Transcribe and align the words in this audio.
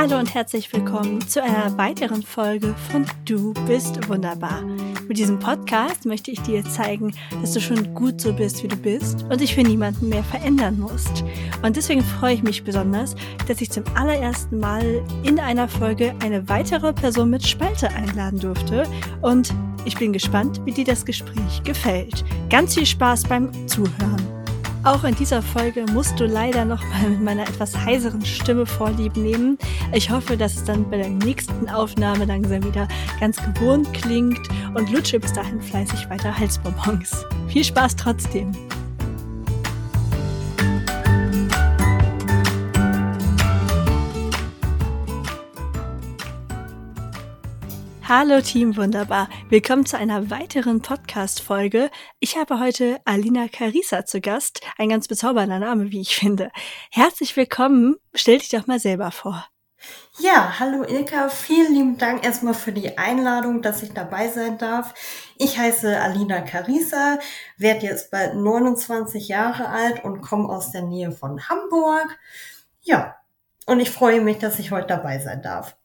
Hallo 0.00 0.18
und 0.18 0.32
herzlich 0.32 0.72
willkommen 0.72 1.20
zu 1.28 1.42
einer 1.42 1.76
weiteren 1.76 2.22
Folge 2.22 2.74
von 2.90 3.04
Du 3.26 3.52
bist 3.66 4.08
wunderbar. 4.08 4.62
Mit 5.06 5.18
diesem 5.18 5.38
Podcast 5.38 6.06
möchte 6.06 6.30
ich 6.30 6.40
dir 6.40 6.64
zeigen, 6.64 7.12
dass 7.42 7.52
du 7.52 7.60
schon 7.60 7.94
gut 7.94 8.18
so 8.18 8.32
bist, 8.32 8.62
wie 8.62 8.68
du 8.68 8.76
bist 8.76 9.24
und 9.24 9.42
dich 9.42 9.54
für 9.54 9.62
niemanden 9.62 10.08
mehr 10.08 10.24
verändern 10.24 10.80
musst. 10.80 11.22
Und 11.62 11.76
deswegen 11.76 12.02
freue 12.02 12.32
ich 12.32 12.42
mich 12.42 12.64
besonders, 12.64 13.14
dass 13.46 13.60
ich 13.60 13.70
zum 13.70 13.84
allerersten 13.94 14.58
Mal 14.58 15.04
in 15.22 15.38
einer 15.38 15.68
Folge 15.68 16.14
eine 16.20 16.48
weitere 16.48 16.94
Person 16.94 17.28
mit 17.28 17.46
Spalte 17.46 17.90
einladen 17.90 18.40
durfte 18.40 18.84
und 19.20 19.52
ich 19.84 19.98
bin 19.98 20.14
gespannt, 20.14 20.62
wie 20.64 20.72
dir 20.72 20.86
das 20.86 21.04
Gespräch 21.04 21.62
gefällt. 21.62 22.24
Ganz 22.48 22.72
viel 22.72 22.86
Spaß 22.86 23.24
beim 23.24 23.50
Zuhören. 23.68 24.29
Auch 24.82 25.04
in 25.04 25.14
dieser 25.14 25.42
Folge 25.42 25.84
musst 25.92 26.18
du 26.18 26.24
leider 26.24 26.64
noch 26.64 26.82
mal 26.88 27.10
mit 27.10 27.20
meiner 27.20 27.42
etwas 27.42 27.76
heiseren 27.76 28.24
Stimme 28.24 28.64
vorlieb 28.64 29.14
nehmen. 29.14 29.58
Ich 29.92 30.10
hoffe, 30.10 30.38
dass 30.38 30.54
es 30.56 30.64
dann 30.64 30.88
bei 30.88 30.96
der 30.96 31.10
nächsten 31.10 31.68
Aufnahme 31.68 32.24
langsam 32.24 32.64
wieder 32.64 32.88
ganz 33.20 33.36
gewohnt 33.36 33.92
klingt 33.92 34.40
und 34.74 34.90
lutsche 34.90 35.20
bis 35.20 35.34
dahin 35.34 35.60
fleißig 35.60 36.08
weiter 36.08 36.36
Halsbonbons. 36.36 37.26
Viel 37.48 37.64
Spaß 37.64 37.94
trotzdem! 37.96 38.52
Hallo 48.12 48.40
Team 48.40 48.76
Wunderbar, 48.76 49.28
willkommen 49.50 49.86
zu 49.86 49.96
einer 49.96 50.30
weiteren 50.30 50.82
Podcast-Folge. 50.82 51.92
Ich 52.18 52.36
habe 52.36 52.58
heute 52.58 52.98
Alina 53.04 53.46
Carissa 53.46 54.04
zu 54.04 54.20
Gast, 54.20 54.62
ein 54.78 54.88
ganz 54.88 55.06
bezaubernder 55.06 55.60
Name, 55.60 55.92
wie 55.92 56.00
ich 56.00 56.16
finde. 56.16 56.50
Herzlich 56.90 57.36
willkommen, 57.36 57.94
stell 58.12 58.38
dich 58.38 58.48
doch 58.48 58.66
mal 58.66 58.80
selber 58.80 59.12
vor. 59.12 59.46
Ja, 60.18 60.58
hallo 60.58 60.82
Ilka, 60.82 61.28
vielen 61.28 61.72
lieben 61.72 61.98
Dank 61.98 62.24
erstmal 62.24 62.54
für 62.54 62.72
die 62.72 62.98
Einladung, 62.98 63.62
dass 63.62 63.84
ich 63.84 63.92
dabei 63.92 64.26
sein 64.26 64.58
darf. 64.58 64.92
Ich 65.38 65.56
heiße 65.56 66.00
Alina 66.00 66.40
Carissa, 66.40 67.20
werde 67.58 67.86
jetzt 67.86 68.10
bald 68.10 68.34
29 68.34 69.28
Jahre 69.28 69.68
alt 69.68 70.02
und 70.02 70.20
komme 70.20 70.48
aus 70.48 70.72
der 70.72 70.82
Nähe 70.82 71.12
von 71.12 71.48
Hamburg. 71.48 72.18
Ja, 72.80 73.14
und 73.66 73.78
ich 73.78 73.90
freue 73.90 74.20
mich, 74.20 74.38
dass 74.38 74.58
ich 74.58 74.72
heute 74.72 74.88
dabei 74.88 75.20
sein 75.20 75.42
darf. 75.42 75.76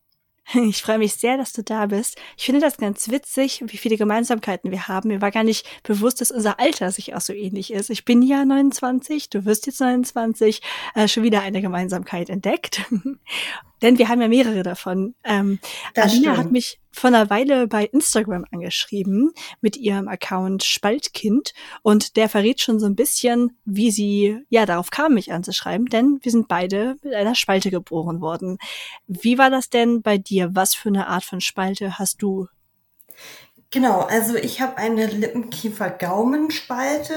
Ich 0.56 0.82
freue 0.82 0.98
mich 0.98 1.16
sehr, 1.16 1.38
dass 1.38 1.54
du 1.54 1.64
da 1.64 1.88
bist. 1.88 2.18
Ich 2.38 2.46
finde 2.46 2.62
das 2.62 2.78
ganz 2.78 3.10
witzig, 3.10 3.64
wie 3.66 3.78
viele 3.78 3.98
Gemeinsamkeiten 3.98 4.72
wir 4.72 4.88
haben. 4.88 5.10
Mir 5.10 5.22
war 5.22 5.32
gar 5.32 5.44
nicht 5.44 5.66
bewusst, 5.84 6.22
dass 6.22 6.32
unser 6.32 6.60
Alter 6.60 6.92
sich 6.92 7.16
auch 7.16 7.22
so 7.22 7.34
ähnlich 7.34 7.72
ist. 7.72 7.90
Ich 7.90 8.06
bin 8.06 8.22
ja 8.22 8.46
29, 8.46 9.30
du 9.30 9.46
wirst 9.46 9.66
jetzt 9.66 9.82
29, 9.82 10.62
äh, 10.94 11.08
schon 11.08 11.24
wieder 11.24 11.42
eine 11.42 11.62
Gemeinsamkeit 11.62 12.30
entdeckt. 12.30 12.82
Denn 13.82 13.98
wir 13.98 14.08
haben 14.08 14.22
ja 14.22 14.28
mehrere 14.28 14.64
davon. 14.64 15.16
Ähm, 15.24 15.60
Alina 15.96 16.38
hat 16.38 16.52
mich 16.52 16.80
vor 16.92 17.10
einer 17.10 17.30
Weile 17.30 17.68
bei 17.68 17.86
Instagram 17.86 18.46
angeschrieben 18.52 19.32
mit 19.60 19.76
ihrem 19.76 20.08
Account 20.08 20.64
Spaltkind 20.64 21.54
und 21.82 22.16
der 22.16 22.30
verrät 22.30 22.62
schon 22.62 22.80
so 22.80 22.86
ein 22.86 22.96
bisschen, 22.96 23.58
wie 23.66 23.92
sie 23.92 24.40
ja 24.50 24.66
darauf 24.66 24.92
kam, 24.92 25.14
mich 25.14 25.34
anzuschreiben, 25.34 25.88
denn 25.88 26.20
wir 26.22 26.32
sind 26.32 26.48
beide 26.48 26.96
mit 27.04 27.14
einer 27.14 27.36
Spalte 27.36 27.70
geboren 27.70 28.22
worden. 28.22 28.58
Wie 29.08 29.38
war 29.38 29.50
das 29.50 29.70
denn 29.70 30.02
bei 30.02 30.18
dir? 30.18 30.35
Was 30.52 30.76
für 30.76 30.90
eine 30.90 31.08
Art 31.08 31.24
von 31.24 31.42
Spalte 31.42 31.98
hast 32.00 32.22
du? 32.22 32.48
Genau, 33.72 34.02
also 34.02 34.36
ich 34.36 34.62
habe 34.62 34.78
eine 34.78 35.08
Lippenkiefer-Gaumenspalte. 35.08 37.16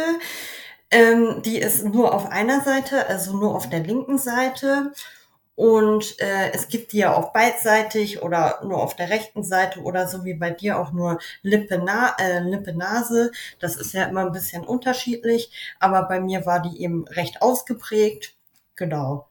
Ähm, 0.90 1.42
die 1.44 1.58
ist 1.58 1.84
nur 1.84 2.14
auf 2.14 2.26
einer 2.26 2.62
Seite, 2.62 3.06
also 3.08 3.36
nur 3.36 3.54
auf 3.54 3.68
der 3.68 3.80
linken 3.80 4.18
Seite. 4.18 4.92
Und 5.54 6.18
äh, 6.20 6.50
es 6.52 6.68
gibt 6.68 6.92
die 6.92 6.98
ja 6.98 7.14
auch 7.14 7.32
beidseitig 7.32 8.22
oder 8.22 8.60
nur 8.64 8.82
auf 8.82 8.94
der 8.96 9.10
rechten 9.10 9.42
Seite 9.42 9.80
oder 9.82 10.06
so 10.08 10.24
wie 10.24 10.34
bei 10.34 10.50
dir 10.50 10.78
auch 10.78 10.92
nur 10.92 11.18
Lippe, 11.42 11.80
Na 11.84 12.14
äh, 12.18 12.40
Lippe 12.40 12.72
Nase. 12.74 13.32
Das 13.60 13.76
ist 13.76 13.92
ja 13.92 14.04
immer 14.04 14.26
ein 14.26 14.32
bisschen 14.32 14.64
unterschiedlich, 14.64 15.50
aber 15.80 16.04
bei 16.08 16.20
mir 16.20 16.46
war 16.46 16.60
die 16.60 16.80
eben 16.82 17.06
recht 17.08 17.42
ausgeprägt. 17.42 18.34
Genau. 18.76 19.27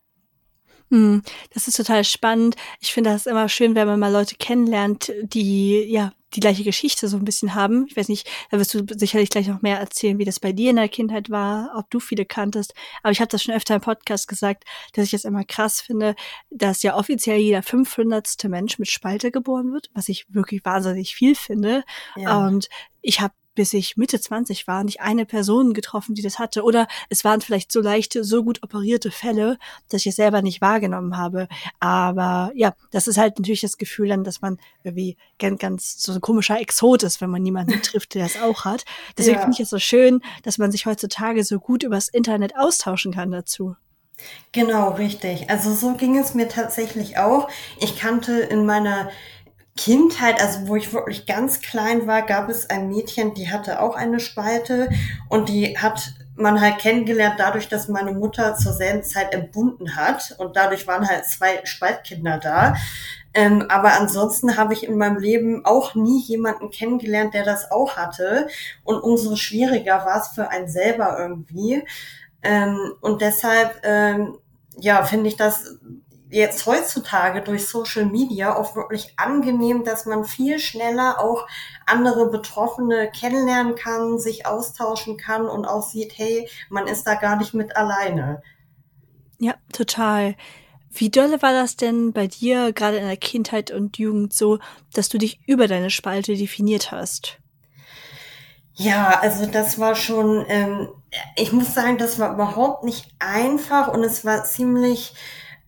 Hm, 0.90 1.22
das 1.54 1.68
ist 1.68 1.78
total 1.78 2.04
spannend. 2.04 2.56
Ich 2.80 2.94
finde 2.94 3.10
das 3.10 3.26
immer 3.26 3.50
schön, 3.50 3.76
wenn 3.76 3.88
man 3.88 4.00
mal 4.00 4.12
Leute 4.12 4.36
kennenlernt, 4.36 5.12
die 5.22 5.84
ja 5.90 6.14
die 6.34 6.40
gleiche 6.42 6.64
Geschichte 6.64 7.08
so 7.08 7.18
ein 7.18 7.26
bisschen 7.26 7.56
haben. 7.56 7.86
Ich 7.90 7.96
weiß 7.96 8.10
nicht, 8.10 8.30
da 8.52 8.60
wirst 8.60 8.74
du 8.74 8.84
sicherlich 8.98 9.30
gleich 9.30 9.48
noch 9.48 9.62
mehr 9.62 9.80
erzählen, 9.80 10.18
wie 10.18 10.26
das 10.26 10.40
bei 10.40 10.52
dir 10.52 10.72
in 10.72 10.76
der 10.76 10.90
Kindheit 10.90 11.30
war, 11.30 11.72
ob 11.76 11.90
du 11.90 12.00
viele 12.00 12.26
kanntest. 12.26 12.74
Aber 13.02 13.12
ich 13.12 13.22
habe 13.22 13.30
das 13.30 13.44
schon 13.44 13.56
öfter 13.56 13.76
im 13.76 13.82
Podcast 13.82 14.28
gesagt, 14.28 14.66
dass 14.94 15.06
ich 15.06 15.14
es 15.14 15.26
immer 15.26 15.44
krass 15.46 15.80
finde, 15.80 16.16
dass 16.50 16.84
ja 16.84 16.96
offiziell 16.96 17.38
jeder 17.38 17.64
500. 17.64 18.28
Mensch 18.50 18.78
mit 18.78 18.90
Spalte 18.90 19.32
geboren 19.32 19.72
wird, 19.72 19.90
was 19.94 20.10
ich 20.10 20.26
wirklich 20.30 20.64
wahnsinnig 20.66 21.16
viel 21.16 21.36
finde. 21.36 21.84
Ja. 22.16 22.46
Und 22.46 22.68
ich 23.02 23.22
habe 23.22 23.34
bis 23.58 23.74
ich 23.74 23.98
Mitte 23.98 24.22
20 24.22 24.68
war, 24.68 24.84
nicht 24.84 25.02
eine 25.02 25.26
Person 25.26 25.74
getroffen, 25.74 26.14
die 26.14 26.22
das 26.22 26.38
hatte. 26.38 26.64
Oder 26.64 26.88
es 27.10 27.24
waren 27.24 27.42
vielleicht 27.42 27.72
so 27.72 27.82
leichte, 27.82 28.24
so 28.24 28.44
gut 28.44 28.62
operierte 28.62 29.10
Fälle, 29.10 29.58
dass 29.90 30.02
ich 30.02 30.12
es 30.12 30.16
selber 30.16 30.44
nicht 30.44 30.62
wahrgenommen 30.62 31.18
habe. 31.18 31.48
Aber 31.80 32.52
ja, 32.54 32.76
das 32.92 33.08
ist 33.08 33.18
halt 33.18 33.40
natürlich 33.40 33.62
das 33.62 33.80
Gefühl 33.80 34.10
dann, 34.10 34.24
dass 34.24 34.42
man 34.42 34.60
irgendwie 34.84 35.18
ganz, 35.40 35.60
ganz 35.60 36.04
so 36.04 36.12
ein 36.12 36.22
komischer 36.22 36.62
Exot 36.62 37.02
ist, 37.02 37.20
wenn 37.20 37.32
man 37.32 37.42
niemanden 37.42 37.82
trifft, 37.82 38.14
der 38.14 38.24
das 38.24 38.40
auch 38.40 38.64
hat. 38.64 38.86
Deswegen 39.18 39.38
ja. 39.38 39.42
finde 39.42 39.56
ich 39.56 39.62
es 39.62 39.72
so 39.72 39.80
schön, 39.80 40.22
dass 40.44 40.60
man 40.60 40.72
sich 40.72 40.86
heutzutage 40.86 41.44
so 41.44 41.60
gut 41.60 41.82
übers 41.82 42.10
Internet 42.10 42.56
austauschen 42.56 43.12
kann 43.12 43.32
dazu. 43.32 43.76
Genau, 44.52 44.92
richtig. 44.92 45.50
Also 45.50 45.74
so 45.74 45.96
ging 45.96 46.16
es 46.16 46.36
mir 46.36 46.48
tatsächlich 46.48 47.18
auch. 47.18 47.50
Ich 47.80 47.98
kannte 47.98 48.34
in 48.34 48.68
meiner 48.68 49.10
Kindheit, 49.78 50.42
also 50.42 50.68
wo 50.68 50.76
ich 50.76 50.92
wirklich 50.92 51.26
ganz 51.26 51.62
klein 51.62 52.08
war, 52.08 52.24
gab 52.24 52.50
es 52.50 52.70
ein 52.70 52.90
Mädchen, 52.90 53.34
die 53.34 53.50
hatte 53.50 53.80
auch 53.80 53.96
eine 53.96 54.20
Spalte 54.20 54.90
und 55.30 55.48
die 55.48 55.78
hat 55.78 56.14
man 56.36 56.62
halt 56.62 56.80
kennengelernt 56.80 57.36
dadurch, 57.40 57.68
dass 57.68 57.88
meine 57.88 58.12
Mutter 58.12 58.56
zur 58.56 58.74
selben 58.74 59.04
Zeit 59.04 59.34
entbunden 59.34 59.96
hat 59.96 60.36
und 60.38 60.56
dadurch 60.56 60.86
waren 60.88 61.08
halt 61.08 61.26
zwei 61.26 61.62
Spaltkinder 61.64 62.38
da. 62.38 62.76
Ähm, 63.34 63.66
aber 63.70 63.94
ansonsten 63.94 64.58
habe 64.58 64.74
ich 64.74 64.84
in 64.84 64.98
meinem 64.98 65.18
Leben 65.18 65.64
auch 65.66 65.96
nie 65.96 66.22
jemanden 66.22 66.72
kennengelernt, 66.72 67.34
der 67.34 67.44
das 67.44 67.72
auch 67.72 67.96
hatte. 67.96 68.48
Und 68.84 69.00
umso 69.00 69.36
schwieriger 69.36 70.06
war 70.06 70.20
es 70.20 70.30
für 70.30 70.50
einen 70.50 70.68
selber 70.68 71.18
irgendwie. 71.20 71.84
Ähm, 72.42 72.94
und 73.02 73.22
deshalb, 73.22 73.80
ähm, 73.84 74.38
ja, 74.80 75.04
finde 75.04 75.28
ich 75.28 75.38
das 75.38 75.78
jetzt 76.30 76.66
heutzutage 76.66 77.42
durch 77.42 77.68
Social 77.68 78.06
Media 78.06 78.56
auch 78.56 78.76
wirklich 78.76 79.14
angenehm, 79.18 79.84
dass 79.84 80.06
man 80.06 80.26
viel 80.26 80.60
schneller 80.60 81.20
auch 81.20 81.48
andere 81.86 82.30
Betroffene 82.30 83.10
kennenlernen 83.12 83.76
kann, 83.76 84.20
sich 84.20 84.46
austauschen 84.46 85.18
kann 85.18 85.48
und 85.48 85.66
auch 85.66 85.84
sieht, 85.84 86.18
hey, 86.18 86.50
man 86.70 86.88
ist 86.88 87.06
da 87.08 87.16
gar 87.16 87.38
nicht 87.38 87.54
mit 87.54 87.76
alleine. 87.78 88.42
Ja, 89.40 89.56
total. 89.72 90.36
Wie 90.92 91.10
dolle 91.10 91.42
war 91.42 91.54
das 91.54 91.76
denn 91.76 92.12
bei 92.12 92.28
dir, 92.28 92.74
gerade 92.74 92.98
in 92.98 93.06
der 93.06 93.18
Kindheit 93.18 93.72
und 93.72 93.98
Jugend, 93.98 94.34
so, 94.34 94.60
dass 94.94 95.10
du 95.10 95.18
dich 95.18 95.40
über 95.46 95.68
deine 95.68 95.90
Spalte 95.90 96.36
definiert 96.36 96.92
hast? 96.92 97.38
Ja, 98.74 99.20
also 99.22 99.46
das 99.46 99.80
war 99.80 99.96
schon, 99.96 100.46
ähm, 100.48 100.90
ich 101.36 101.52
muss 101.52 101.74
sagen, 101.74 101.98
das 101.98 102.20
war 102.20 102.34
überhaupt 102.34 102.84
nicht 102.84 103.08
einfach 103.20 103.88
und 103.88 104.04
es 104.04 104.24
war 104.24 104.44
ziemlich 104.44 105.14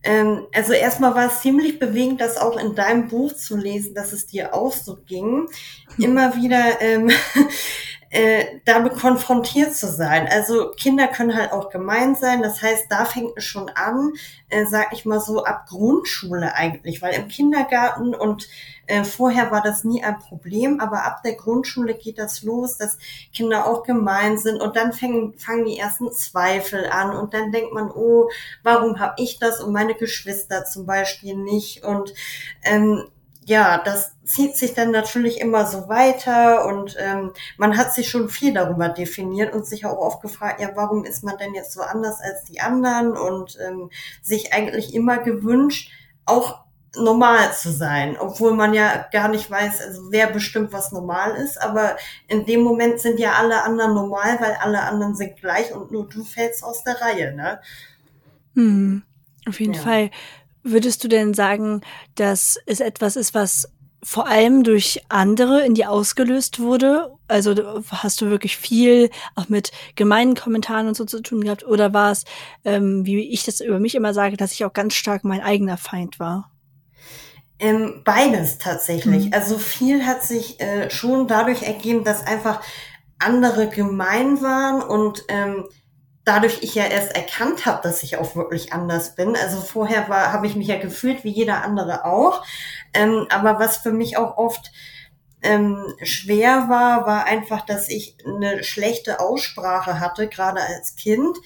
ähm, 0.02 0.46
also 0.54 0.72
erstmal 0.72 1.14
war 1.14 1.26
es 1.26 1.40
ziemlich 1.40 1.78
bewegend, 1.78 2.20
das 2.20 2.36
auch 2.36 2.58
in 2.58 2.74
deinem 2.74 3.08
Buch 3.08 3.34
zu 3.34 3.56
lesen, 3.56 3.94
dass 3.94 4.12
es 4.12 4.26
dir 4.26 4.54
auch 4.54 4.72
so 4.72 4.96
ging. 5.06 5.46
Hm. 5.96 6.04
Immer 6.04 6.36
wieder 6.36 6.80
ähm, 6.80 7.10
äh, 8.10 8.60
damit 8.64 8.94
konfrontiert 8.94 9.74
zu 9.74 9.86
sein. 9.86 10.28
Also 10.28 10.72
Kinder 10.76 11.06
können 11.06 11.36
halt 11.36 11.52
auch 11.52 11.70
gemein 11.70 12.16
sein. 12.16 12.42
Das 12.42 12.60
heißt, 12.60 12.86
da 12.90 13.04
fängt 13.04 13.32
es 13.36 13.44
schon 13.44 13.70
an, 13.70 14.12
äh, 14.48 14.66
sag 14.66 14.92
ich 14.92 15.04
mal 15.04 15.20
so, 15.20 15.44
ab 15.44 15.66
Grundschule 15.68 16.54
eigentlich, 16.54 17.02
weil 17.02 17.14
im 17.14 17.28
Kindergarten 17.28 18.14
und 18.14 18.48
äh, 18.88 19.04
vorher 19.04 19.52
war 19.52 19.62
das 19.62 19.84
nie 19.84 20.02
ein 20.02 20.18
Problem, 20.18 20.80
aber 20.80 21.04
ab 21.04 21.22
der 21.22 21.34
Grundschule 21.34 21.94
geht 21.94 22.18
das 22.18 22.42
los, 22.42 22.76
dass 22.76 22.98
Kinder 23.32 23.66
auch 23.66 23.84
gemein 23.84 24.36
sind 24.36 24.60
und 24.60 24.74
dann 24.74 24.92
fangen, 24.92 25.38
fangen 25.38 25.64
die 25.64 25.78
ersten 25.78 26.10
Zweifel 26.10 26.86
an 26.86 27.16
und 27.16 27.32
dann 27.32 27.52
denkt 27.52 27.72
man, 27.72 27.92
oh, 27.92 28.28
warum 28.64 28.98
habe 28.98 29.14
ich 29.18 29.38
das 29.38 29.62
und 29.62 29.72
meine 29.72 29.94
Geschwister 29.94 30.64
zum 30.64 30.84
Beispiel 30.86 31.36
nicht 31.36 31.84
und 31.84 32.12
ähm, 32.64 33.04
ja, 33.50 33.78
das 33.78 34.12
zieht 34.24 34.56
sich 34.56 34.74
dann 34.74 34.92
natürlich 34.92 35.40
immer 35.40 35.66
so 35.66 35.88
weiter 35.88 36.66
und 36.66 36.96
ähm, 37.00 37.32
man 37.58 37.76
hat 37.76 37.92
sich 37.92 38.08
schon 38.08 38.28
viel 38.28 38.54
darüber 38.54 38.88
definiert 38.88 39.52
und 39.52 39.66
sich 39.66 39.84
auch 39.86 39.98
oft 39.98 40.22
gefragt, 40.22 40.60
ja, 40.60 40.70
warum 40.76 41.04
ist 41.04 41.24
man 41.24 41.36
denn 41.36 41.52
jetzt 41.52 41.72
so 41.72 41.80
anders 41.80 42.20
als 42.20 42.44
die 42.44 42.60
anderen 42.60 43.16
und 43.16 43.58
ähm, 43.60 43.90
sich 44.22 44.52
eigentlich 44.52 44.94
immer 44.94 45.18
gewünscht, 45.18 45.90
auch 46.26 46.60
normal 46.94 47.52
zu 47.52 47.72
sein, 47.72 48.16
obwohl 48.16 48.54
man 48.54 48.72
ja 48.72 49.04
gar 49.10 49.26
nicht 49.26 49.50
weiß, 49.50 49.80
also 49.80 50.12
wer 50.12 50.28
bestimmt 50.28 50.72
was 50.72 50.92
normal 50.92 51.34
ist, 51.34 51.60
aber 51.60 51.96
in 52.28 52.46
dem 52.46 52.60
Moment 52.60 53.00
sind 53.00 53.18
ja 53.18 53.32
alle 53.32 53.64
anderen 53.64 53.94
normal, 53.94 54.38
weil 54.40 54.56
alle 54.60 54.82
anderen 54.82 55.16
sind 55.16 55.40
gleich 55.40 55.74
und 55.74 55.90
nur 55.90 56.08
du 56.08 56.22
fällst 56.22 56.62
aus 56.62 56.84
der 56.84 57.00
Reihe, 57.00 57.34
ne? 57.34 57.60
Hm, 58.54 59.02
auf 59.48 59.58
jeden 59.58 59.74
ja. 59.74 59.80
Fall. 59.80 60.10
Würdest 60.62 61.02
du 61.04 61.08
denn 61.08 61.34
sagen, 61.34 61.80
dass 62.14 62.58
es 62.66 62.80
etwas 62.80 63.16
ist, 63.16 63.34
was 63.34 63.68
vor 64.02 64.26
allem 64.26 64.62
durch 64.62 65.02
andere 65.08 65.64
in 65.64 65.74
dir 65.74 65.90
ausgelöst 65.90 66.58
wurde? 66.58 67.12
Also 67.28 67.54
hast 67.90 68.20
du 68.20 68.30
wirklich 68.30 68.56
viel 68.56 69.10
auch 69.34 69.48
mit 69.48 69.72
gemeinen 69.94 70.34
Kommentaren 70.34 70.88
und 70.88 70.96
so 70.96 71.04
zu 71.04 71.22
tun 71.22 71.42
gehabt? 71.42 71.66
Oder 71.66 71.92
war 71.92 72.10
es, 72.12 72.24
ähm, 72.64 73.04
wie 73.04 73.20
ich 73.30 73.44
das 73.44 73.60
über 73.60 73.78
mich 73.78 73.94
immer 73.94 74.14
sage, 74.14 74.36
dass 74.36 74.52
ich 74.52 74.64
auch 74.64 74.72
ganz 74.72 74.94
stark 74.94 75.24
mein 75.24 75.42
eigener 75.42 75.76
Feind 75.76 76.18
war? 76.18 76.50
Ähm, 77.58 78.00
beides 78.04 78.56
tatsächlich. 78.56 79.26
Mhm. 79.26 79.34
Also 79.34 79.58
viel 79.58 80.06
hat 80.06 80.22
sich 80.22 80.60
äh, 80.60 80.88
schon 80.90 81.28
dadurch 81.28 81.62
ergeben, 81.62 82.04
dass 82.04 82.26
einfach 82.26 82.62
andere 83.18 83.68
gemein 83.68 84.40
waren 84.40 84.82
und 84.82 85.24
ähm, 85.28 85.66
dadurch 86.30 86.58
ich 86.62 86.76
ja 86.76 86.84
erst 86.84 87.16
erkannt 87.16 87.66
habe, 87.66 87.80
dass 87.82 88.04
ich 88.04 88.16
auch 88.16 88.36
wirklich 88.36 88.72
anders 88.72 89.16
bin. 89.16 89.34
Also 89.34 89.60
vorher 89.60 90.08
war, 90.08 90.32
habe 90.32 90.46
ich 90.46 90.54
mich 90.54 90.68
ja 90.68 90.78
gefühlt 90.78 91.24
wie 91.24 91.30
jeder 91.30 91.64
andere 91.64 92.04
auch. 92.04 92.46
Ähm, 92.94 93.26
aber 93.30 93.58
was 93.58 93.78
für 93.78 93.90
mich 93.90 94.16
auch 94.16 94.38
oft 94.38 94.70
ähm, 95.42 95.92
schwer 96.04 96.68
war, 96.68 97.04
war 97.04 97.24
einfach, 97.24 97.66
dass 97.66 97.88
ich 97.88 98.16
eine 98.24 98.62
schlechte 98.62 99.18
Aussprache 99.18 99.98
hatte, 99.98 100.28
gerade 100.28 100.60
als 100.60 100.94
Kind. 100.94 101.36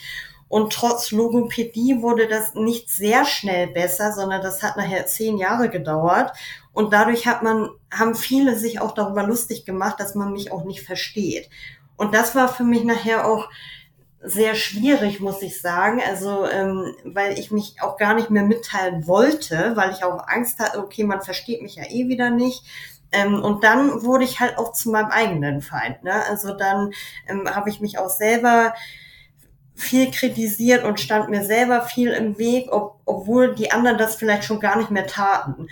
Und 0.49 0.75
trotz 0.75 1.13
Logopädie 1.13 2.03
wurde 2.03 2.29
das 2.29 2.53
nicht 2.55 2.91
sehr 2.91 3.25
schnell 3.25 3.69
besser, 3.69 4.13
sondern 4.13 4.43
das 4.43 4.63
hat 4.63 4.77
nachher 4.77 5.07
zehn 5.07 5.39
Jahre 5.39 5.71
gedauert. 5.71 6.37
Und 6.75 6.93
dadurch 6.93 7.27
hat 7.27 7.43
man, 7.43 7.71
haben 7.91 8.15
viele 8.15 8.59
sich 8.59 8.83
auch 8.83 8.93
darüber 8.93 9.23
lustig 9.23 9.65
gemacht, 9.65 9.99
dass 9.99 10.15
man 10.15 10.33
mich 10.33 10.53
auch 10.53 10.65
nicht 10.65 10.83
versteht. 10.83 11.49
Und 11.97 12.15
das 12.15 12.35
war 12.35 12.49
für 12.49 12.65
mich 12.65 12.85
nachher 12.85 13.27
auch 13.27 13.49
sehr 14.25 14.55
schwierig, 14.55 15.21
muss 15.21 15.43
ich 15.43 15.61
sagen. 15.61 16.01
Also, 16.07 16.49
ähm, 16.49 16.95
weil 17.05 17.39
ich 17.39 17.51
mich 17.51 17.77
auch 17.81 17.97
gar 17.99 18.15
nicht 18.15 18.31
mehr 18.31 18.43
mitteilen 18.43 19.07
wollte, 19.07 19.73
weil 19.77 19.91
ich 19.93 20.03
auch 20.03 20.27
Angst 20.27 20.59
hatte, 20.59 20.79
okay, 20.79 21.05
man 21.05 21.23
versteht 21.23 21.63
mich 21.63 21.77
ja 21.77 21.85
eh 21.85 22.09
wieder 22.09 22.31
nicht. 22.31 22.65
Ähm, 23.13 23.43
und 23.43 23.63
dann 23.63 24.03
wurde 24.03 24.25
ich 24.25 24.41
halt 24.41 24.59
auch 24.59 24.73
zu 24.73 24.91
meinem 24.91 25.11
eigenen 25.11 25.61
Feind. 25.61 26.03
Ne? 26.03 26.25
Also 26.29 26.55
dann 26.55 26.93
ähm, 27.29 27.49
habe 27.55 27.69
ich 27.71 27.81
mich 27.81 27.99
auch 27.99 28.11
selber 28.11 28.75
viel 29.75 30.11
kritisiert 30.11 30.85
und 30.85 31.01
stand 31.01 31.29
mir 31.29 31.45
selber 31.45 31.83
viel 31.83 32.11
im 32.11 32.39
Weg, 32.39 32.73
ob, 32.73 33.01
obwohl 33.05 33.55
die 33.55 33.73
anderen 33.73 33.99
das 33.99 34.17
vielleicht 34.17 34.45
schon 34.45 34.61
gar 34.61 34.77
nicht 34.77 34.91
mehr 34.91 35.07
taten. 35.07 35.69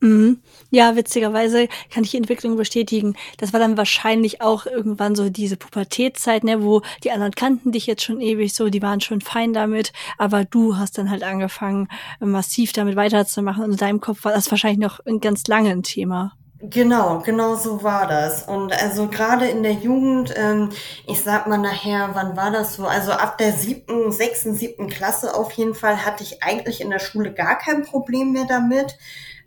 Mhm. 0.00 0.40
Ja, 0.70 0.96
witzigerweise 0.96 1.68
kann 1.92 2.04
ich 2.04 2.12
die 2.12 2.16
Entwicklung 2.16 2.56
bestätigen. 2.56 3.16
Das 3.38 3.52
war 3.52 3.60
dann 3.60 3.76
wahrscheinlich 3.76 4.40
auch 4.40 4.66
irgendwann 4.66 5.14
so 5.14 5.28
diese 5.28 5.56
Pubertätzeit, 5.56 6.42
ne, 6.44 6.62
wo 6.62 6.82
die 7.04 7.10
anderen 7.10 7.34
kannten 7.34 7.72
dich 7.72 7.86
jetzt 7.86 8.02
schon 8.02 8.20
ewig 8.20 8.54
so, 8.54 8.70
die 8.70 8.82
waren 8.82 9.00
schon 9.00 9.20
fein 9.20 9.52
damit, 9.52 9.92
aber 10.16 10.44
du 10.44 10.76
hast 10.76 10.96
dann 10.96 11.10
halt 11.10 11.22
angefangen, 11.22 11.88
massiv 12.18 12.72
damit 12.72 12.96
weiterzumachen 12.96 13.64
und 13.64 13.72
in 13.72 13.76
deinem 13.76 14.00
Kopf 14.00 14.24
war 14.24 14.32
das 14.32 14.50
wahrscheinlich 14.50 14.80
noch 14.80 15.00
ein 15.06 15.20
ganz 15.20 15.46
lange 15.46 15.70
ein 15.70 15.82
Thema. 15.82 16.32
Genau, 16.62 17.20
genau 17.20 17.54
so 17.54 17.82
war 17.82 18.06
das. 18.06 18.42
Und 18.42 18.70
also 18.82 19.08
gerade 19.08 19.46
in 19.46 19.62
der 19.62 19.72
Jugend, 19.72 20.34
ähm, 20.36 20.68
ich 21.06 21.22
sag 21.22 21.46
mal 21.46 21.56
nachher, 21.56 22.10
wann 22.12 22.36
war 22.36 22.50
das 22.50 22.76
so? 22.76 22.84
Also 22.84 23.12
ab 23.12 23.38
der 23.38 23.52
siebten, 23.52 24.12
sechsten, 24.12 24.54
siebten 24.54 24.88
Klasse 24.88 25.34
auf 25.34 25.52
jeden 25.52 25.74
Fall 25.74 26.04
hatte 26.04 26.22
ich 26.22 26.42
eigentlich 26.42 26.82
in 26.82 26.90
der 26.90 26.98
Schule 26.98 27.32
gar 27.32 27.56
kein 27.56 27.82
Problem 27.82 28.32
mehr 28.32 28.44
damit. 28.46 28.98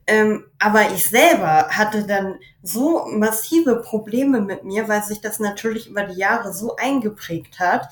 Ähm, 0.06 0.46
aber 0.60 0.92
ich 0.92 1.08
selber 1.08 1.70
hatte 1.70 2.06
dann 2.06 2.36
so 2.62 3.06
massive 3.06 3.78
Probleme 3.78 4.42
mit 4.42 4.64
mir, 4.66 4.88
weil 4.88 5.04
sich 5.04 5.22
das 5.22 5.40
natürlich 5.40 5.90
über 5.90 6.04
die 6.04 6.20
Jahre 6.20 6.54
so 6.54 6.76
eingeprägt 6.76 7.60
hat, 7.60 7.88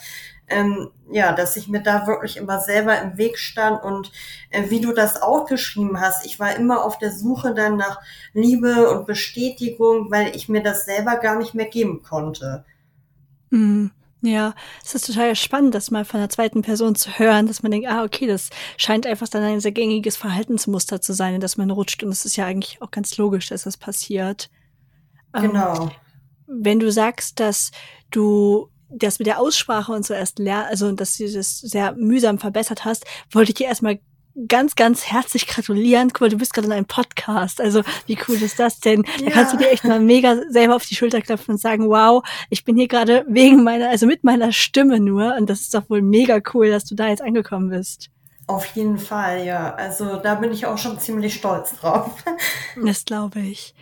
ähm, 0.52 0.90
ja, 1.10 1.32
dass 1.32 1.56
ich 1.56 1.68
mir 1.70 1.82
da 1.82 2.08
wirklich 2.08 2.38
immer 2.38 2.60
selber 2.60 3.00
im 3.02 3.18
Weg 3.18 3.38
stand 3.38 3.84
und 3.84 4.12
äh, 4.50 4.70
wie 4.70 4.82
du 4.82 4.92
das 4.92 5.22
auch 5.22 5.46
geschrieben 5.46 6.02
hast, 6.02 6.26
ich 6.26 6.40
war 6.40 6.56
immer 6.56 6.84
auf 6.84 6.98
der 6.98 7.12
Suche 7.12 7.54
dann 7.54 7.78
nach 7.78 8.02
Liebe 8.34 8.90
und 8.92 9.08
Bestätigung, 9.08 10.12
weil 10.12 10.36
ich 10.36 10.50
mir 10.50 10.62
das 10.62 10.86
selber 10.86 11.18
gar 11.18 11.38
nicht 11.38 11.54
mehr 11.54 11.68
geben 11.68 12.04
konnte. 12.04 12.66
Mhm. 13.50 13.92
Ja, 14.24 14.54
es 14.86 14.94
ist 14.94 15.08
total 15.08 15.36
spannend, 15.36 15.74
das 15.74 15.90
mal 15.90 16.06
von 16.06 16.20
der 16.20 16.30
zweiten 16.30 16.62
Person 16.62 16.94
zu 16.94 17.18
hören, 17.18 17.48
dass 17.48 17.64
man 17.64 17.72
denkt, 17.72 17.88
ah, 17.88 18.04
okay, 18.04 18.28
das 18.28 18.52
scheint 18.78 19.08
einfach 19.08 19.28
dann 19.28 19.42
ein 19.42 19.60
sehr 19.60 19.72
gängiges 19.72 20.16
Verhaltensmuster 20.16 21.02
zu 21.02 21.14
sein, 21.14 21.36
in 21.36 21.42
das 21.42 21.58
man 21.58 21.72
rutscht. 21.72 22.04
Und 22.04 22.10
es 22.10 22.26
ist 22.26 22.36
ja 22.36 22.46
eigentlich 22.46 22.82
auch 22.82 22.92
ganz 22.92 23.18
logisch, 23.18 23.48
dass 23.50 23.64
das 23.64 23.78
passiert. 23.78 24.52
Ähm, 25.34 25.50
genau. 25.50 25.86
Ähm, 25.86 25.92
wenn 26.48 26.80
du 26.80 26.92
sagst, 26.92 27.40
dass 27.40 27.72
du 28.12 28.70
das 28.90 29.18
mit 29.18 29.26
der 29.26 29.40
Aussprache 29.40 29.92
und 29.92 30.06
so 30.06 30.14
erst 30.14 30.38
lernst, 30.38 30.70
also 30.70 30.92
dass 30.92 31.18
du 31.18 31.32
das 31.32 31.60
sehr 31.60 31.94
mühsam 31.94 32.38
verbessert 32.38 32.86
hast, 32.86 33.06
wollte 33.32 33.52
ich 33.52 33.56
dir 33.56 33.68
erstmal 33.68 34.00
ganz, 34.48 34.76
ganz 34.76 35.06
herzlich 35.06 35.48
gratulieren. 35.48 36.10
Guck 36.10 36.22
mal, 36.22 36.30
du 36.30 36.38
bist 36.38 36.54
gerade 36.54 36.68
in 36.68 36.74
einem 36.74 36.86
Podcast. 36.86 37.62
Also, 37.62 37.84
wie 38.06 38.18
cool 38.28 38.42
ist 38.42 38.60
das 38.60 38.80
denn? 38.80 39.04
Ja. 39.20 39.26
Da 39.26 39.32
kannst 39.32 39.54
du 39.54 39.58
dir 39.58 39.72
echt 39.72 39.84
mal 39.84 40.00
mega 40.00 40.38
selber 40.50 40.76
auf 40.76 40.86
die 40.86 40.96
Schulter 40.96 41.22
klopfen 41.22 41.54
und 41.54 41.58
sagen, 41.58 41.90
wow, 41.90 42.24
ich 42.50 42.64
bin 42.64 42.78
hier 42.78 42.88
gerade 42.88 43.26
wegen 43.28 43.64
meiner, 43.64 43.90
also 43.90 44.06
mit 44.06 44.24
meiner 44.24 44.52
Stimme 44.52 45.00
nur. 45.00 45.36
Und 45.36 45.50
das 45.50 45.62
ist 45.62 45.74
doch 45.74 45.90
wohl 45.90 46.02
mega 46.02 46.40
cool, 46.54 46.70
dass 46.70 46.86
du 46.86 46.96
da 46.96 47.08
jetzt 47.08 47.22
angekommen 47.22 47.70
bist. 47.70 48.10
Auf 48.48 48.66
jeden 48.76 48.98
Fall, 48.98 49.46
ja. 49.46 49.74
Also 49.76 50.18
da 50.18 50.36
bin 50.36 50.52
ich 50.52 50.66
auch 50.66 50.78
schon 50.78 51.00
ziemlich 51.00 51.36
stolz 51.36 51.74
drauf. 51.76 52.24
Das 52.84 53.06
glaube 53.06 53.40
ich 53.40 53.74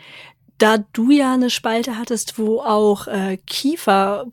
da 0.59 0.77
du 0.77 1.09
ja 1.09 1.33
eine 1.33 1.49
Spalte 1.49 1.97
hattest, 1.97 2.37
wo 2.37 2.59
auch 2.59 3.07
äh, 3.07 3.37
Kiefer 3.47 4.25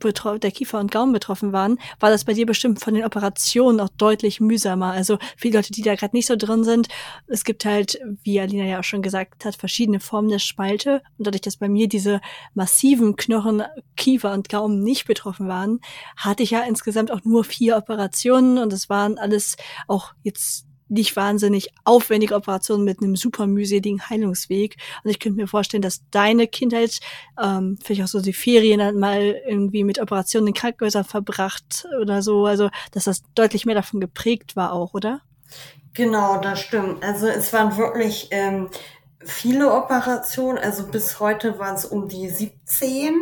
der 0.43 0.50
Kiefer 0.50 0.81
und 0.81 0.90
Gaumen 0.90 1.12
betroffen 1.12 1.52
waren, 1.52 1.78
war 2.00 2.11
das 2.11 2.25
bei 2.25 2.32
dir 2.32 2.46
bestimmt 2.46 2.82
von 2.82 2.94
den 2.94 3.05
Operationen 3.05 3.81
auch 3.81 3.88
deutlich 3.96 4.40
mühsamer. 4.40 4.90
Also 4.90 5.19
viele 5.37 5.58
Leute, 5.58 5.73
die 5.73 5.82
da 5.82 5.94
gerade 5.94 6.17
nicht 6.17 6.26
so 6.26 6.34
drin 6.34 6.64
sind, 6.64 6.88
es 7.28 7.44
gibt 7.44 7.64
halt, 7.64 8.00
wie 8.25 8.40
Alina 8.40 8.64
ja 8.64 8.81
auch 8.81 8.84
schon 8.84 9.02
gesagt 9.02 9.44
hat, 9.44 9.55
verschiedene 9.55 10.00
Formen 10.00 10.28
der 10.28 10.40
Spalte. 10.40 11.00
Und 11.17 11.28
dadurch, 11.28 11.43
dass 11.43 11.58
bei 11.58 11.69
mir 11.69 11.88
diese 11.88 12.20
massiven 12.55 13.14
Knochen, 13.14 13.62
Kiefer 13.96 14.32
und 14.32 14.49
Gaumen 14.49 14.82
nicht 14.82 15.06
betroffen 15.06 15.46
waren, 15.46 15.81
hatte 16.17 16.43
ich 16.43 16.50
ja 16.50 16.62
insgesamt 16.62 17.12
auch 17.12 17.25
nur 17.25 17.44
vier 17.44 17.76
Operationen 17.76 18.58
und 18.58 18.72
es 18.72 18.88
waren 18.88 19.17
alles 19.17 19.56
auch 19.87 20.12
jetzt 20.25 20.67
nicht 20.88 21.17
wahnsinnig 21.17 21.71
aufwendige 21.85 22.35
Operation 22.35 22.85
mit 22.85 23.03
einem 23.03 23.17
super 23.17 23.47
mühseligen 23.47 24.09
Heilungsweg. 24.09 24.77
Und 25.03 25.11
ich 25.11 25.19
könnte 25.19 25.41
mir 25.41 25.49
vorstellen, 25.49 25.83
dass 25.83 26.03
deine 26.11 26.47
Kindheit, 26.47 27.00
ähm, 27.43 27.79
vielleicht 27.83 28.03
auch 28.03 28.09
so 28.09 28.21
die 28.21 28.33
Ferien 28.33 28.79
dann 28.79 28.99
mal 28.99 29.41
irgendwie 29.47 29.85
mit 29.85 30.00
Operationen 30.00 30.49
in 30.49 30.55
Krankenhäusern 30.55 31.05
verbracht 31.05 31.87
oder 32.00 32.23
so, 32.23 32.47
also 32.47 32.71
dass 32.93 33.05
das 33.05 33.23
deutlich 33.35 33.67
mehr 33.67 33.75
davon 33.75 34.00
geprägt 34.00 34.56
war 34.56 34.73
auch, 34.73 34.94
oder? 34.94 35.20
Genau, 35.94 36.39
das 36.39 36.60
stimmt. 36.60 37.03
Also 37.03 37.27
es 37.27 37.53
waren 37.53 37.77
wirklich 37.77 38.29
ähm, 38.31 38.69
viele 39.25 39.72
Operationen, 39.72 40.58
also 40.58 40.87
bis 40.87 41.20
heute 41.20 41.58
waren 41.58 41.75
es 41.75 41.84
um 41.84 42.08
die 42.08 42.29
17. 42.29 43.15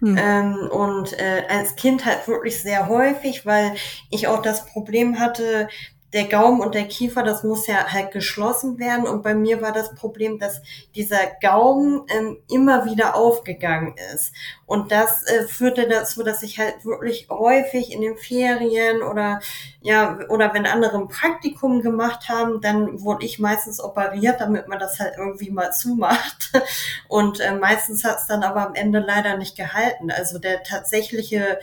Hm. 0.00 0.16
Ähm, 0.18 0.68
und 0.70 1.18
äh, 1.18 1.44
als 1.48 1.76
Kind 1.76 2.04
halt 2.04 2.26
wirklich 2.26 2.60
sehr 2.60 2.88
häufig, 2.88 3.46
weil 3.46 3.74
ich 4.10 4.26
auch 4.28 4.42
das 4.42 4.66
Problem 4.66 5.18
hatte, 5.18 5.68
der 6.12 6.24
Gaumen 6.24 6.60
und 6.60 6.74
der 6.74 6.84
Kiefer, 6.84 7.22
das 7.22 7.42
muss 7.42 7.66
ja 7.66 7.90
halt 7.90 8.10
geschlossen 8.10 8.78
werden. 8.78 9.06
Und 9.06 9.22
bei 9.22 9.34
mir 9.34 9.62
war 9.62 9.72
das 9.72 9.94
Problem, 9.94 10.38
dass 10.38 10.60
dieser 10.94 11.20
Gaumen 11.40 12.02
ähm, 12.08 12.38
immer 12.50 12.84
wieder 12.84 13.16
aufgegangen 13.16 13.94
ist. 14.14 14.32
Und 14.66 14.92
das 14.92 15.22
äh, 15.26 15.46
führte 15.46 15.88
dazu, 15.88 16.22
dass 16.22 16.42
ich 16.42 16.58
halt 16.58 16.84
wirklich 16.84 17.28
häufig 17.30 17.92
in 17.92 18.02
den 18.02 18.16
Ferien 18.16 19.02
oder 19.02 19.40
ja, 19.80 20.18
oder 20.28 20.54
wenn 20.54 20.66
andere 20.66 20.98
ein 20.98 21.08
Praktikum 21.08 21.82
gemacht 21.82 22.28
haben, 22.28 22.60
dann 22.60 23.02
wurde 23.02 23.24
ich 23.24 23.38
meistens 23.38 23.80
operiert, 23.80 24.40
damit 24.40 24.68
man 24.68 24.78
das 24.78 25.00
halt 25.00 25.14
irgendwie 25.16 25.50
mal 25.50 25.72
zumacht. 25.72 26.52
Und 27.08 27.40
äh, 27.40 27.54
meistens 27.54 28.04
hat 28.04 28.18
es 28.18 28.26
dann 28.26 28.42
aber 28.42 28.66
am 28.66 28.74
Ende 28.74 29.00
leider 29.00 29.36
nicht 29.36 29.56
gehalten. 29.56 30.10
Also 30.10 30.38
der 30.38 30.62
tatsächliche 30.62 31.58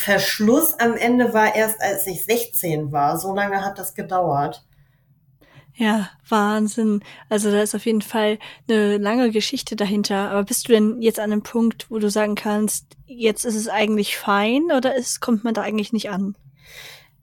Verschluss 0.00 0.74
am 0.78 0.96
Ende 0.96 1.34
war 1.34 1.54
erst, 1.54 1.82
als 1.82 2.06
ich 2.06 2.24
16 2.24 2.90
war. 2.90 3.18
So 3.18 3.34
lange 3.34 3.62
hat 3.62 3.78
das 3.78 3.94
gedauert. 3.94 4.64
Ja, 5.74 6.08
Wahnsinn. 6.26 7.02
Also 7.28 7.50
da 7.50 7.60
ist 7.60 7.74
auf 7.74 7.84
jeden 7.84 8.00
Fall 8.00 8.38
eine 8.68 8.96
lange 8.96 9.30
Geschichte 9.30 9.76
dahinter. 9.76 10.30
Aber 10.30 10.44
bist 10.44 10.68
du 10.68 10.72
denn 10.72 11.02
jetzt 11.02 11.20
an 11.20 11.32
einem 11.32 11.42
Punkt, 11.42 11.90
wo 11.90 11.98
du 11.98 12.08
sagen 12.08 12.34
kannst, 12.34 12.86
jetzt 13.06 13.44
ist 13.44 13.56
es 13.56 13.68
eigentlich 13.68 14.16
fein 14.16 14.72
oder 14.74 14.94
ist, 14.96 15.20
kommt 15.20 15.44
man 15.44 15.52
da 15.52 15.60
eigentlich 15.60 15.92
nicht 15.92 16.08
an? 16.08 16.34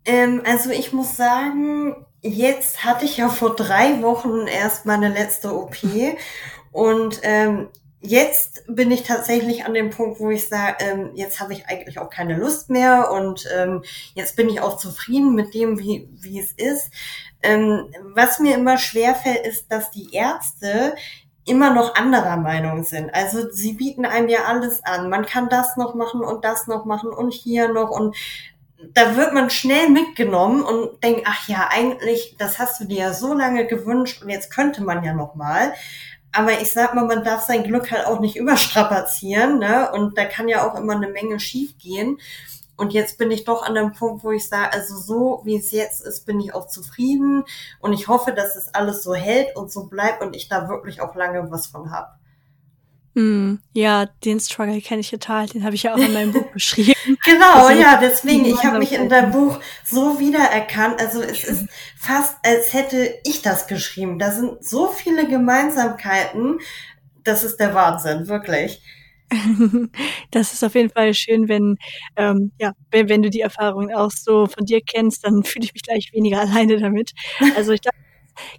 Ähm, 0.06 0.44
also 0.46 0.70
ich 0.70 0.94
muss 0.94 1.18
sagen, 1.18 1.96
jetzt 2.22 2.86
hatte 2.86 3.06
ich 3.06 3.18
ja 3.18 3.30
vor 3.30 3.56
drei 3.56 4.04
Wochen 4.04 4.46
erst 4.46 4.86
meine 4.86 5.10
letzte 5.10 5.56
OP 5.56 5.78
und 6.72 7.22
ähm, 7.24 7.70
jetzt 8.02 8.64
bin 8.68 8.92
ich 8.92 9.04
tatsächlich 9.04 9.66
an 9.66 9.74
dem 9.74 9.90
Punkt, 9.90 10.20
wo 10.20 10.30
ich 10.30 10.48
sage, 10.48 10.78
ähm, 10.80 11.12
jetzt 11.16 11.40
habe 11.40 11.54
ich 11.54 11.68
eigentlich 11.68 12.00
auch 12.00 12.10
keine 12.10 12.38
Lust 12.38 12.70
mehr 12.70 13.12
und 13.12 13.48
ähm, 13.56 13.84
jetzt 14.14 14.36
bin 14.36 14.50
ich 14.50 14.62
auch 14.62 14.78
zufrieden 14.78 15.36
mit 15.36 15.54
dem, 15.54 15.80
wie, 15.80 16.08
wie 16.12 16.40
es 16.40 16.52
ist. 16.52 16.92
Ähm, 17.42 17.86
was 18.14 18.40
mir 18.40 18.56
immer 18.56 18.78
schwerfällt, 18.78 19.46
ist, 19.46 19.72
dass 19.72 19.92
die 19.92 20.14
Ärzte 20.14 20.96
immer 21.46 21.74
noch 21.74 21.96
anderer 21.96 22.38
Meinung 22.38 22.84
sind. 22.84 23.14
Also 23.14 23.50
sie 23.52 23.74
bieten 23.74 24.06
einem 24.06 24.28
ja 24.28 24.46
alles 24.46 24.84
an. 24.84 25.10
Man 25.10 25.26
kann 25.26 25.50
das 25.50 25.78
noch 25.78 25.96
machen 25.96 26.22
und 26.22 26.44
das 26.44 26.68
noch 26.68 26.86
machen 26.86 27.10
und 27.10 27.34
hier 27.34 27.72
noch 27.72 27.90
und 27.90 28.16
da 28.94 29.16
wird 29.16 29.34
man 29.34 29.50
schnell 29.50 29.90
mitgenommen 29.90 30.62
und 30.62 31.04
denkt, 31.04 31.24
ach 31.26 31.48
ja, 31.48 31.70
eigentlich, 31.72 32.36
das 32.38 32.60
hast 32.60 32.80
du 32.80 32.86
dir 32.86 32.98
ja 32.98 33.14
so 33.14 33.34
lange 33.34 33.66
gewünscht 33.66 34.22
und 34.22 34.30
jetzt 34.30 34.52
könnte 34.52 34.84
man 34.84 35.04
ja 35.04 35.14
noch 35.14 35.34
mal. 35.34 35.74
Aber 36.38 36.62
ich 36.62 36.72
sag 36.72 36.94
mal, 36.94 37.06
man 37.06 37.24
darf 37.24 37.42
sein 37.42 37.64
Glück 37.64 37.90
halt 37.90 38.06
auch 38.06 38.20
nicht 38.20 38.36
überstrapazieren, 38.36 39.58
ne? 39.58 39.92
Und 39.92 40.20
da 40.20 40.26
kann 40.26 40.48
ja 40.48 40.70
auch 40.70 40.80
immer 40.80 40.96
eine 40.96 41.08
Menge 41.08 41.40
schief 41.40 41.80
gehen. 41.80 42.20
Und 42.76 42.94
jetzt 42.94 43.18
bin 43.18 43.32
ich 43.32 43.44
doch 43.44 43.64
an 43.64 43.74
dem 43.74 43.92
Punkt, 43.92 44.24
wo 44.24 44.30
ich 44.30 44.48
sage, 44.48 44.72
also 44.72 44.96
so 44.96 45.42
wie 45.46 45.58
es 45.58 45.72
jetzt 45.72 46.00
ist, 46.00 46.28
bin 46.28 46.40
ich 46.40 46.54
auch 46.54 46.68
zufrieden. 46.68 47.44
Und 47.80 47.94
ich 47.94 48.08
hoffe, 48.08 48.34
dass 48.34 48.56
es 48.56 48.72
alles 48.76 49.02
so 49.02 49.16
hält 49.16 49.56
und 49.56 49.72
so 49.72 49.88
bleibt 49.88 50.22
und 50.22 50.36
ich 50.36 50.48
da 50.48 50.70
wirklich 50.70 51.02
auch 51.02 51.16
lange 51.16 51.50
was 51.50 51.66
von 51.66 51.90
habe. 51.90 52.10
Mm, 53.16 53.56
ja, 53.74 54.06
den 54.06 54.40
Struggle 54.40 54.80
kenne 54.80 55.02
ich 55.02 55.10
total. 55.10 55.48
Den 55.48 55.64
habe 55.64 55.74
ich 55.74 55.82
ja 55.82 55.96
auch 55.96 55.98
in 55.98 56.14
meinem 56.14 56.34
Buch 56.34 56.46
beschrieben. 56.54 57.17
Genau, 57.28 57.68
also, 57.68 57.82
ja, 57.82 58.00
deswegen, 58.00 58.46
ich 58.46 58.64
habe 58.64 58.80
mich 58.80 58.94
in 58.94 59.10
deinem 59.10 59.32
Buch 59.32 59.60
so 59.84 60.20
wiedererkannt. 60.20 61.02
Also 61.02 61.22
es 61.22 61.44
ist 61.44 61.68
fast, 61.98 62.38
als 62.44 62.74
hätte 62.74 63.16
ich 63.26 63.42
das 63.42 63.68
geschrieben. 63.68 64.18
Da 64.18 64.32
sind 64.32 64.64
so 64.64 64.88
viele 64.88 65.28
Gemeinsamkeiten. 65.28 66.60
Das 67.24 67.44
ist 67.44 67.58
der 67.58 67.74
Wahnsinn, 67.74 68.28
wirklich. 68.28 68.82
Das 70.32 70.54
ist 70.54 70.64
auf 70.64 70.76
jeden 70.76 70.90
Fall 70.90 71.14
schön, 71.14 71.50
wenn, 71.50 71.78
ähm, 72.16 72.52
ja, 72.60 72.72
wenn, 72.92 73.10
wenn 73.10 73.22
du 73.22 73.30
die 73.30 73.42
Erfahrungen 73.42 73.94
auch 73.94 74.12
so 74.12 74.48
von 74.48 74.66
dir 74.66 74.80
kennst, 74.82 75.26
dann 75.26 75.44
fühle 75.44 75.66
ich 75.66 75.74
mich 75.74 75.84
gleich 75.84 76.12
weniger 76.14 76.40
alleine 76.40 76.78
damit. 76.80 77.12
Also 77.56 77.74
ich 77.74 77.82
glaube, 77.82 77.98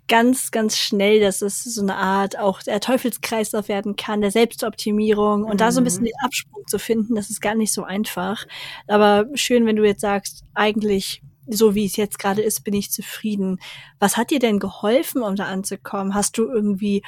ganz, 0.08 0.50
ganz 0.50 0.76
schnell, 0.76 1.20
dass 1.20 1.42
es 1.42 1.64
so 1.64 1.82
eine 1.82 1.97
Art 1.97 2.38
auch 2.38 2.62
der 2.62 2.80
Teufelskreislauf 2.80 3.68
werden 3.68 3.97
kann, 3.97 4.20
der 4.20 4.30
Selbstoptimierung 4.30 5.44
und 5.44 5.54
mhm. 5.54 5.58
da 5.58 5.73
so 5.73 5.80
ein 5.80 5.85
bisschen 5.85 6.02
mhm. 6.02 6.06
den 6.06 6.25
Absprung 6.25 6.66
zu 6.66 6.78
finden, 6.78 7.14
das 7.14 7.30
ist 7.30 7.40
gar 7.40 7.54
nicht 7.54 7.73
so 7.73 7.85
einfach. 7.85 8.47
Aber 8.87 9.26
schön, 9.35 9.66
wenn 9.66 9.76
du 9.76 9.85
jetzt 9.85 10.00
sagst, 10.00 10.44
eigentlich 10.54 11.23
so 11.49 11.75
wie 11.75 11.87
es 11.87 11.97
jetzt 11.97 12.18
gerade 12.18 12.42
ist, 12.42 12.62
bin 12.62 12.75
ich 12.75 12.90
zufrieden. 12.90 13.58
Was 13.99 14.16
hat 14.16 14.30
dir 14.30 14.38
denn 14.38 14.58
geholfen, 14.58 15.23
um 15.23 15.35
da 15.35 15.47
anzukommen? 15.47 16.14
Hast 16.14 16.37
du 16.38 16.44
irgendwie, 16.44 17.02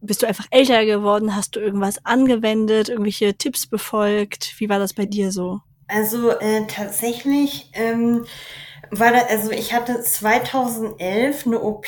bist 0.00 0.22
du 0.22 0.26
einfach 0.26 0.46
älter 0.50 0.84
geworden? 0.84 1.36
Hast 1.36 1.56
du 1.56 1.60
irgendwas 1.60 2.04
angewendet, 2.04 2.88
irgendwelche 2.88 3.34
Tipps 3.34 3.66
befolgt? 3.66 4.54
Wie 4.58 4.68
war 4.68 4.78
das 4.78 4.92
bei 4.92 5.06
dir 5.06 5.30
so? 5.30 5.60
Also 5.88 6.30
äh, 6.30 6.66
tatsächlich 6.66 7.70
ähm, 7.74 8.26
war 8.90 9.12
da, 9.12 9.20
also 9.28 9.50
ich 9.50 9.72
hatte 9.72 10.00
2011 10.02 11.46
eine 11.46 11.60
OP, 11.60 11.86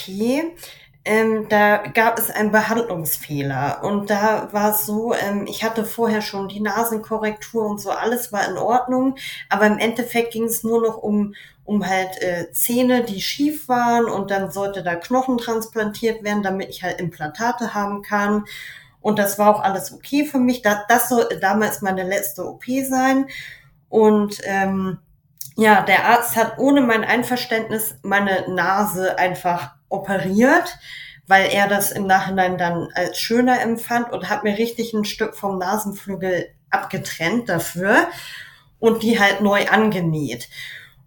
ähm, 1.04 1.46
da 1.48 1.78
gab 1.78 2.18
es 2.18 2.30
einen 2.30 2.50
Behandlungsfehler 2.52 3.80
und 3.82 4.10
da 4.10 4.48
war 4.52 4.72
es 4.74 4.84
so, 4.84 5.14
ähm, 5.14 5.46
ich 5.48 5.64
hatte 5.64 5.84
vorher 5.84 6.20
schon 6.22 6.48
die 6.48 6.60
Nasenkorrektur 6.60 7.64
und 7.66 7.80
so, 7.80 7.90
alles 7.90 8.32
war 8.32 8.46
in 8.48 8.58
Ordnung, 8.58 9.16
aber 9.48 9.66
im 9.66 9.78
Endeffekt 9.78 10.32
ging 10.32 10.44
es 10.44 10.62
nur 10.64 10.82
noch 10.82 10.98
um 10.98 11.34
um 11.64 11.86
halt 11.86 12.22
äh, 12.22 12.50
Zähne, 12.50 13.04
die 13.04 13.20
schief 13.20 13.68
waren 13.68 14.06
und 14.06 14.30
dann 14.30 14.50
sollte 14.50 14.82
da 14.82 14.94
Knochen 14.94 15.36
transplantiert 15.36 16.24
werden, 16.24 16.42
damit 16.42 16.70
ich 16.70 16.82
halt 16.82 16.98
Implantate 16.98 17.74
haben 17.74 18.00
kann. 18.00 18.46
Und 19.02 19.18
das 19.18 19.38
war 19.38 19.54
auch 19.54 19.60
alles 19.60 19.92
okay 19.92 20.24
für 20.24 20.38
mich. 20.38 20.62
Das, 20.62 20.78
das 20.88 21.10
soll 21.10 21.28
damals 21.42 21.82
meine 21.82 22.04
letzte 22.04 22.46
OP 22.46 22.64
sein. 22.88 23.26
Und 23.90 24.40
ähm, 24.44 24.96
ja, 25.58 25.82
der 25.82 26.06
Arzt 26.06 26.36
hat 26.36 26.58
ohne 26.58 26.80
mein 26.82 27.02
Einverständnis 27.02 27.96
meine 28.02 28.44
Nase 28.48 29.18
einfach 29.18 29.72
operiert, 29.88 30.78
weil 31.26 31.50
er 31.50 31.66
das 31.66 31.90
im 31.90 32.06
Nachhinein 32.06 32.56
dann 32.58 32.88
als 32.94 33.18
schöner 33.18 33.60
empfand 33.60 34.12
und 34.12 34.30
hat 34.30 34.44
mir 34.44 34.56
richtig 34.56 34.92
ein 34.92 35.04
Stück 35.04 35.34
vom 35.34 35.58
Nasenflügel 35.58 36.46
abgetrennt 36.70 37.48
dafür 37.48 38.06
und 38.78 39.02
die 39.02 39.18
halt 39.18 39.40
neu 39.40 39.66
angenäht. 39.66 40.48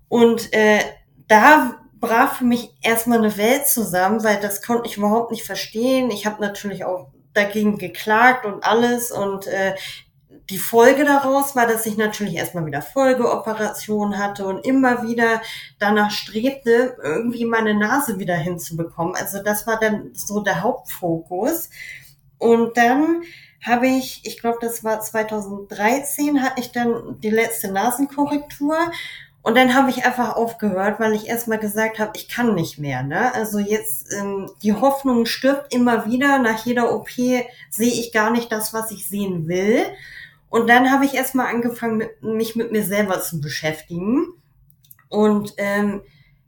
Und 0.09 0.51
äh, 0.51 0.81
da 1.29 1.79
brach 2.01 2.35
für 2.35 2.43
mich 2.43 2.71
erstmal 2.81 3.19
eine 3.19 3.37
Welt 3.37 3.67
zusammen, 3.67 4.21
weil 4.21 4.41
das 4.41 4.61
konnte 4.61 4.89
ich 4.89 4.97
überhaupt 4.97 5.31
nicht 5.31 5.45
verstehen. 5.45 6.11
Ich 6.11 6.25
habe 6.25 6.41
natürlich 6.41 6.83
auch 6.83 7.07
dagegen 7.33 7.77
geklagt 7.77 8.45
und 8.45 8.65
alles 8.65 9.11
und 9.11 9.47
äh, 9.47 9.75
die 10.51 10.59
Folge 10.59 11.05
daraus 11.05 11.55
war, 11.55 11.65
dass 11.65 11.85
ich 11.85 11.95
natürlich 11.95 12.35
erstmal 12.35 12.65
wieder 12.65 12.81
Folgeoperationen 12.81 14.19
hatte 14.19 14.45
und 14.45 14.65
immer 14.65 15.01
wieder 15.01 15.41
danach 15.79 16.11
strebte, 16.11 16.97
irgendwie 17.01 17.45
meine 17.45 17.73
Nase 17.73 18.19
wieder 18.19 18.35
hinzubekommen. 18.35 19.15
Also 19.15 19.41
das 19.41 19.65
war 19.65 19.79
dann 19.79 20.11
so 20.13 20.41
der 20.41 20.61
Hauptfokus. 20.61 21.69
Und 22.37 22.75
dann 22.75 23.23
habe 23.63 23.87
ich, 23.87 24.21
ich 24.25 24.39
glaube, 24.39 24.57
das 24.59 24.83
war 24.83 24.99
2013, 24.99 26.43
hatte 26.43 26.59
ich 26.59 26.71
dann 26.71 27.19
die 27.21 27.29
letzte 27.29 27.71
Nasenkorrektur. 27.71 28.75
Und 29.43 29.55
dann 29.55 29.73
habe 29.73 29.89
ich 29.89 30.05
einfach 30.05 30.35
aufgehört, 30.35 30.99
weil 30.99 31.13
ich 31.13 31.27
erstmal 31.27 31.59
gesagt 31.59 31.97
habe, 31.97 32.11
ich 32.15 32.27
kann 32.27 32.55
nicht 32.55 32.77
mehr. 32.77 33.03
Ne? 33.03 33.33
Also 33.33 33.57
jetzt, 33.59 34.13
ähm, 34.13 34.51
die 34.61 34.73
Hoffnung 34.73 35.25
stirbt 35.25 35.73
immer 35.73 36.05
wieder. 36.05 36.39
Nach 36.39 36.65
jeder 36.65 36.93
OP 36.93 37.09
sehe 37.09 37.47
ich 37.79 38.11
gar 38.11 38.31
nicht 38.31 38.51
das, 38.51 38.73
was 38.73 38.91
ich 38.91 39.07
sehen 39.07 39.47
will. 39.47 39.85
Und 40.51 40.69
dann 40.69 40.91
habe 40.91 41.05
ich 41.05 41.13
erstmal 41.13 41.47
angefangen, 41.47 42.03
mich 42.19 42.57
mit 42.57 42.73
mir 42.73 42.83
selber 42.83 43.21
zu 43.21 43.39
beschäftigen. 43.39 44.33
Und 45.07 45.53
ähm, 45.55 46.01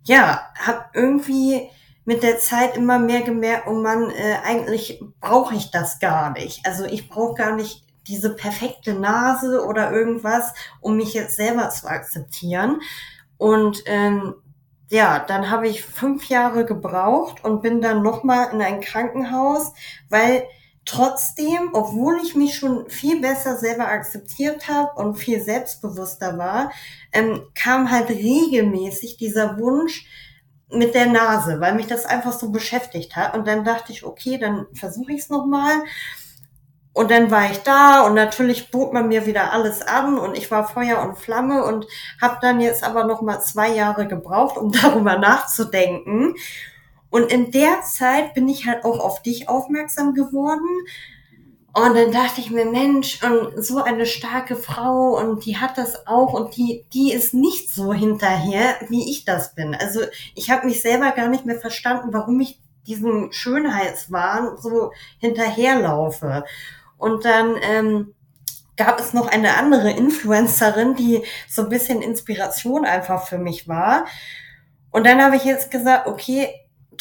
ja, 0.03 0.41
habe 0.59 0.85
irgendwie 0.93 1.69
mit 2.03 2.21
der 2.21 2.37
Zeit 2.37 2.75
immer 2.75 2.99
mehr 2.99 3.21
gemerkt, 3.21 3.65
oh 3.65 3.73
Mann, 3.73 4.09
äh, 4.11 4.35
eigentlich 4.43 5.01
brauche 5.21 5.55
ich 5.55 5.71
das 5.71 5.99
gar 5.99 6.31
nicht. 6.31 6.65
Also 6.65 6.83
ich 6.83 7.09
brauche 7.09 7.35
gar 7.35 7.55
nicht 7.55 7.85
diese 8.07 8.35
perfekte 8.35 8.93
Nase 8.93 9.65
oder 9.65 9.93
irgendwas, 9.93 10.53
um 10.81 10.97
mich 10.97 11.13
jetzt 11.13 11.37
selber 11.37 11.69
zu 11.69 11.87
akzeptieren. 11.87 12.81
Und 13.37 13.83
ähm, 13.85 14.35
ja, 14.89 15.19
dann 15.19 15.49
habe 15.49 15.69
ich 15.69 15.81
fünf 15.81 16.27
Jahre 16.27 16.65
gebraucht 16.65 17.41
und 17.45 17.61
bin 17.61 17.79
dann 17.79 18.03
nochmal 18.03 18.49
in 18.51 18.61
ein 18.61 18.81
Krankenhaus, 18.81 19.71
weil 20.09 20.43
trotzdem, 20.85 21.69
obwohl 21.73 22.19
ich 22.23 22.35
mich 22.35 22.55
schon 22.55 22.89
viel 22.89 23.21
besser 23.21 23.57
selber 23.57 23.87
akzeptiert 23.87 24.67
habe 24.67 24.91
und 24.95 25.15
viel 25.15 25.41
selbstbewusster 25.41 26.37
war, 26.37 26.71
ähm, 27.11 27.43
kam 27.55 27.89
halt 27.91 28.09
regelmäßig 28.09 29.17
dieser 29.17 29.57
Wunsch 29.59 30.05
mit 30.69 30.95
der 30.95 31.05
Nase, 31.07 31.59
weil 31.59 31.75
mich 31.75 31.87
das 31.87 32.05
einfach 32.05 32.33
so 32.33 32.51
beschäftigt 32.51 33.15
hat. 33.15 33.35
Und 33.35 33.47
dann 33.47 33.63
dachte 33.63 33.91
ich, 33.91 34.03
okay, 34.03 34.37
dann 34.37 34.65
versuche 34.73 35.13
ich 35.13 35.21
es 35.21 35.29
nochmal. 35.29 35.83
Und 36.93 37.09
dann 37.09 37.31
war 37.31 37.49
ich 37.49 37.59
da 37.59 38.01
und 38.01 38.13
natürlich 38.13 38.69
bot 38.69 38.93
man 38.93 39.07
mir 39.07 39.25
wieder 39.25 39.51
alles 39.51 39.81
an 39.81 40.19
und 40.19 40.37
ich 40.37 40.51
war 40.51 40.67
Feuer 40.67 41.01
und 41.01 41.17
Flamme 41.17 41.63
und 41.63 41.87
habe 42.21 42.37
dann 42.39 42.61
jetzt 42.61 42.83
aber 42.83 43.05
noch 43.05 43.23
mal 43.23 43.39
zwei 43.41 43.69
Jahre 43.69 44.07
gebraucht, 44.07 44.57
um 44.57 44.71
darüber 44.81 45.17
nachzudenken 45.17 46.35
und 47.13 47.31
in 47.31 47.51
der 47.51 47.83
Zeit 47.83 48.33
bin 48.33 48.47
ich 48.47 48.65
halt 48.65 48.85
auch 48.85 48.99
auf 48.99 49.21
dich 49.21 49.47
aufmerksam 49.47 50.15
geworden. 50.15 50.65
Und 51.71 51.95
dann 51.95 52.11
dachte 52.11 52.41
ich 52.41 52.49
mir, 52.49 52.65
Mensch, 52.65 53.21
und 53.21 53.63
so 53.63 53.83
eine 53.83 54.07
starke 54.07 54.55
Frau 54.55 55.19
und 55.19 55.45
die 55.45 55.57
hat 55.57 55.77
das 55.77 56.07
auch 56.07 56.33
und 56.33 56.57
die, 56.57 56.85
die 56.91 57.13
ist 57.13 57.35
nicht 57.35 57.69
so 57.69 57.93
hinterher, 57.93 58.77
wie 58.89 59.11
ich 59.11 59.25
das 59.25 59.53
bin. 59.53 59.75
Also 59.75 59.99
ich 60.33 60.49
habe 60.49 60.65
mich 60.65 60.81
selber 60.81 61.11
gar 61.11 61.27
nicht 61.27 61.45
mehr 61.45 61.59
verstanden, 61.59 62.13
warum 62.13 62.39
ich 62.39 62.59
diesem 62.87 63.31
Schönheitswahn 63.31 64.57
so 64.57 64.91
hinterherlaufe. 65.19 66.45
Und 66.97 67.25
dann 67.25 67.57
ähm, 67.61 68.15
gab 68.75 68.99
es 68.99 69.13
noch 69.13 69.27
eine 69.27 69.55
andere 69.57 69.91
Influencerin, 69.91 70.95
die 70.95 71.21
so 71.47 71.61
ein 71.61 71.69
bisschen 71.69 72.01
Inspiration 72.01 72.85
einfach 72.85 73.27
für 73.27 73.37
mich 73.37 73.67
war. 73.67 74.05
Und 74.89 75.05
dann 75.05 75.21
habe 75.21 75.35
ich 75.35 75.43
jetzt 75.43 75.69
gesagt, 75.69 76.07
okay, 76.07 76.49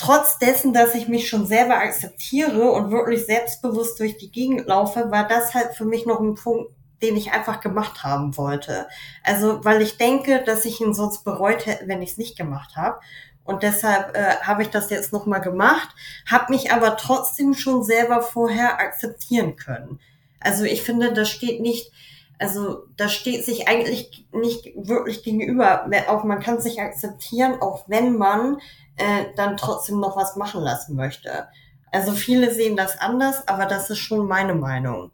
trotz 0.02 0.38
dessen, 0.38 0.72
dass 0.72 0.96
ich 0.96 1.06
mich 1.06 1.28
schon 1.28 1.46
selber 1.46 1.76
akzeptiere 1.76 2.72
und 2.72 2.90
wirklich 2.90 3.24
selbstbewusst 3.24 4.00
durch 4.00 4.16
die 4.16 4.32
Gegend 4.32 4.66
laufe, 4.66 5.12
war 5.12 5.28
das 5.28 5.54
halt 5.54 5.74
für 5.76 5.84
mich 5.84 6.06
noch 6.06 6.18
ein 6.18 6.34
Punkt, 6.34 6.72
den 7.02 7.16
ich 7.16 7.30
einfach 7.30 7.60
gemacht 7.60 8.02
haben 8.02 8.36
wollte. 8.36 8.88
Also, 9.22 9.64
weil 9.64 9.80
ich 9.80 9.98
denke, 9.98 10.42
dass 10.44 10.64
ich 10.64 10.80
ihn 10.80 10.92
sonst 10.92 11.24
bereut 11.24 11.66
hätte, 11.66 11.86
wenn 11.86 12.02
ich 12.02 12.12
es 12.12 12.18
nicht 12.18 12.36
gemacht 12.36 12.76
habe. 12.76 12.98
Und 13.44 13.62
deshalb 13.62 14.16
äh, 14.16 14.36
habe 14.42 14.62
ich 14.62 14.70
das 14.70 14.90
jetzt 14.90 15.12
nochmal 15.12 15.40
gemacht, 15.40 15.88
habe 16.28 16.52
mich 16.52 16.72
aber 16.72 16.96
trotzdem 16.96 17.54
schon 17.54 17.84
selber 17.84 18.22
vorher 18.22 18.80
akzeptieren 18.80 19.54
können. 19.54 20.00
Also 20.40 20.64
ich 20.64 20.82
finde, 20.82 21.12
das 21.12 21.28
steht 21.28 21.60
nicht, 21.60 21.92
also 22.40 22.84
das 22.96 23.12
steht 23.12 23.44
sich 23.44 23.68
eigentlich 23.68 24.26
nicht 24.32 24.72
wirklich 24.74 25.22
gegenüber. 25.22 25.88
Auch 26.08 26.24
man 26.24 26.40
kann 26.40 26.60
sich 26.60 26.80
akzeptieren, 26.80 27.60
auch 27.60 27.84
wenn 27.88 28.16
man 28.16 28.58
äh, 28.96 29.26
dann 29.36 29.56
trotzdem 29.56 30.00
noch 30.00 30.16
was 30.16 30.36
machen 30.36 30.62
lassen 30.62 30.96
möchte. 30.96 31.48
Also 31.90 32.12
viele 32.12 32.52
sehen 32.52 32.76
das 32.76 32.98
anders, 32.98 33.46
aber 33.46 33.66
das 33.66 33.90
ist 33.90 33.98
schon 33.98 34.26
meine 34.26 34.54
Meinung. 34.54 35.10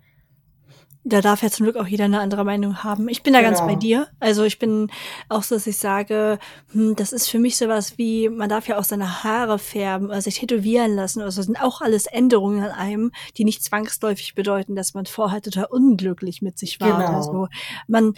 Da 1.05 1.23
darf 1.23 1.43
ja 1.43 1.51
zum 1.51 1.65
Glück 1.65 1.77
auch 1.77 1.87
jeder 1.87 2.05
eine 2.05 2.21
andere 2.21 2.45
Meinung 2.45 2.85
haben. 2.85 3.09
Ich 3.09 3.23
bin 3.23 3.33
da 3.33 3.41
genau. 3.41 3.51
ganz 3.51 3.61
bei 3.61 3.69
genau. 3.69 3.79
dir. 3.79 4.09
Also 4.21 4.45
ich 4.45 4.59
bin 4.59 4.91
auch 5.29 5.43
so, 5.43 5.55
dass 5.55 5.67
ich 5.67 5.79
sage, 5.79 6.39
hm, 6.73 6.97
das 6.97 7.13
ist 7.13 7.29
für 7.29 7.39
mich 7.39 7.57
sowas 7.57 7.97
wie, 7.97 8.29
man 8.29 8.49
darf 8.49 8.69
ja 8.69 8.79
auch 8.79 8.85
seine 8.85 9.25
Haare 9.25 9.59
färben 9.59 10.09
oder 10.09 10.21
sich 10.21 10.39
tätowieren 10.39 10.95
lassen. 10.95 11.23
Also 11.23 11.39
das 11.39 11.47
sind 11.47 11.63
auch 11.63 11.81
alles 11.81 12.07
Änderungen 12.07 12.63
an 12.63 12.73
einem, 12.73 13.13
die 13.39 13.45
nicht 13.45 13.65
zwangsläufig 13.65 14.35
bedeuten, 14.35 14.77
dass 14.77 14.93
man 14.93 15.07
vorher 15.07 15.41
total 15.41 15.67
unglücklich 15.67 16.43
mit 16.43 16.59
sich 16.59 16.79
war. 16.81 16.99
Genau. 16.99 17.17
Also 17.17 17.49
man 17.87 18.15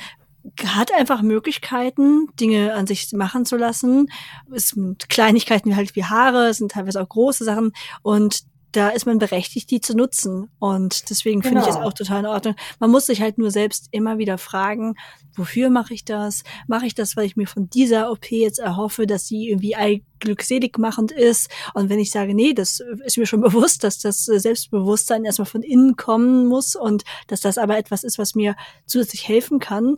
hat 0.65 0.93
einfach 0.93 1.23
Möglichkeiten, 1.23 2.29
Dinge 2.39 2.75
an 2.75 2.87
sich 2.87 3.13
machen 3.13 3.45
zu 3.45 3.57
lassen. 3.57 4.09
Es 4.53 4.69
sind 4.69 5.09
Kleinigkeiten 5.09 5.77
halt 5.77 5.95
wie 5.97 6.05
Haare, 6.05 6.49
es 6.49 6.59
sind 6.59 6.73
teilweise 6.73 7.03
auch 7.03 7.09
große 7.09 7.45
Sachen 7.45 7.73
und 8.03 8.43
da 8.73 8.91
ist 8.91 9.05
man 9.05 9.19
berechtigt, 9.19 9.69
die 9.73 9.81
zu 9.81 9.97
nutzen. 9.97 10.49
Und 10.61 11.11
deswegen 11.11 11.43
finde 11.43 11.63
ich 11.63 11.67
es 11.67 11.75
Genau. 11.75 11.89
auch 11.89 11.93
total 11.93 12.21
in 12.21 12.27
Ordnung. 12.27 12.55
Man 12.79 12.91
muss 12.93 13.07
sich 13.07 13.21
halt 13.21 13.37
nur 13.37 13.51
selbst 13.51 13.89
immer 13.91 14.19
wieder 14.19 14.39
fragen, 14.39 14.95
wofür 15.35 15.71
mache 15.71 15.93
ich 15.93 16.05
das? 16.05 16.45
Mache 16.69 16.87
ich 16.87 16.95
das, 16.95 17.17
weil 17.17 17.27
ich 17.27 17.35
mir 17.35 17.49
von 17.49 17.69
dieser 17.69 18.13
OP 18.13 18.31
jetzt 18.31 18.61
erhoffe, 18.61 19.09
dass 19.09 19.27
sie 19.27 19.49
irgendwie 19.49 19.75
all 19.75 20.03
glückselig 20.21 20.79
machend 20.79 21.11
ist? 21.11 21.51
Und 21.75 21.89
wenn 21.89 21.99
ich 21.99 22.13
sage, 22.13 22.33
nee, 22.33 22.53
das 22.53 22.81
ist 23.05 23.19
mir 23.19 23.27
schon 23.27 23.41
bewusst, 23.41 23.83
dass 23.83 23.99
das 23.99 24.25
Selbstbewusstsein 24.25 25.25
erstmal 25.25 25.47
von 25.47 25.63
innen 25.63 25.97
kommen 25.97 26.47
muss 26.47 26.77
und 26.77 27.03
dass 27.27 27.41
das 27.41 27.59
aber 27.59 27.77
etwas 27.77 28.05
ist, 28.05 28.19
was 28.19 28.37
mir 28.37 28.55
zusätzlich 28.87 29.27
helfen 29.27 29.59
kann, 29.59 29.97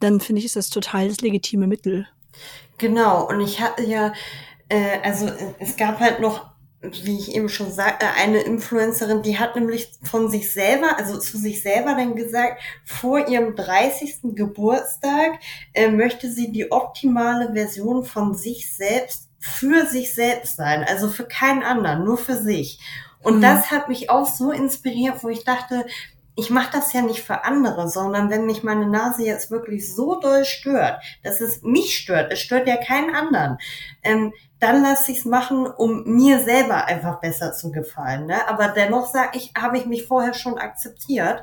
dann 0.00 0.20
finde 0.20 0.40
ich, 0.40 0.46
ist 0.46 0.56
das 0.56 0.70
total 0.70 1.08
das 1.08 1.20
legitime 1.20 1.66
Mittel. 1.66 2.06
Genau, 2.78 3.28
und 3.28 3.40
ich 3.40 3.60
hatte 3.60 3.82
ja, 3.84 4.12
äh, 4.68 4.98
also 5.02 5.26
äh, 5.26 5.54
es 5.58 5.76
gab 5.76 6.00
halt 6.00 6.20
noch, 6.20 6.46
wie 6.80 7.18
ich 7.18 7.34
eben 7.34 7.48
schon 7.48 7.72
sagte, 7.72 8.06
eine 8.16 8.40
Influencerin, 8.40 9.22
die 9.22 9.38
hat 9.38 9.56
nämlich 9.56 9.90
von 10.04 10.30
sich 10.30 10.52
selber, 10.52 10.96
also 10.96 11.18
zu 11.18 11.36
sich 11.36 11.60
selber 11.62 11.94
dann 11.96 12.14
gesagt, 12.14 12.62
vor 12.84 13.26
ihrem 13.28 13.56
30. 13.56 14.34
Geburtstag 14.36 15.40
äh, 15.74 15.90
möchte 15.90 16.30
sie 16.30 16.52
die 16.52 16.70
optimale 16.70 17.52
Version 17.52 18.04
von 18.04 18.34
sich 18.34 18.72
selbst 18.72 19.28
für 19.40 19.86
sich 19.86 20.14
selbst 20.14 20.56
sein, 20.56 20.84
also 20.88 21.08
für 21.08 21.24
keinen 21.24 21.62
anderen, 21.64 22.04
nur 22.04 22.18
für 22.18 22.36
sich. 22.36 22.78
Und 23.22 23.34
Hm. 23.34 23.42
das 23.42 23.70
hat 23.72 23.88
mich 23.88 24.10
auch 24.10 24.26
so 24.26 24.52
inspiriert, 24.52 25.24
wo 25.24 25.28
ich 25.28 25.44
dachte, 25.44 25.84
ich 26.38 26.50
mache 26.50 26.70
das 26.72 26.92
ja 26.92 27.02
nicht 27.02 27.24
für 27.24 27.44
andere, 27.44 27.88
sondern 27.88 28.30
wenn 28.30 28.46
mich 28.46 28.62
meine 28.62 28.86
Nase 28.86 29.24
jetzt 29.24 29.50
wirklich 29.50 29.92
so 29.92 30.20
doll 30.20 30.44
stört, 30.44 31.02
dass 31.24 31.40
es 31.40 31.62
mich 31.62 31.98
stört, 31.98 32.32
es 32.32 32.38
stört 32.38 32.68
ja 32.68 32.76
keinen 32.76 33.12
anderen, 33.12 33.58
ähm, 34.04 34.32
dann 34.60 34.80
lasse 34.80 35.10
ich 35.10 35.18
es 35.18 35.24
machen, 35.24 35.66
um 35.66 36.04
mir 36.04 36.38
selber 36.38 36.84
einfach 36.84 37.18
besser 37.20 37.54
zu 37.54 37.72
gefallen. 37.72 38.26
Ne? 38.26 38.48
Aber 38.48 38.68
dennoch 38.68 39.06
sage 39.06 39.36
ich, 39.36 39.52
habe 39.58 39.78
ich 39.78 39.86
mich 39.86 40.06
vorher 40.06 40.32
schon 40.32 40.58
akzeptiert. 40.58 41.42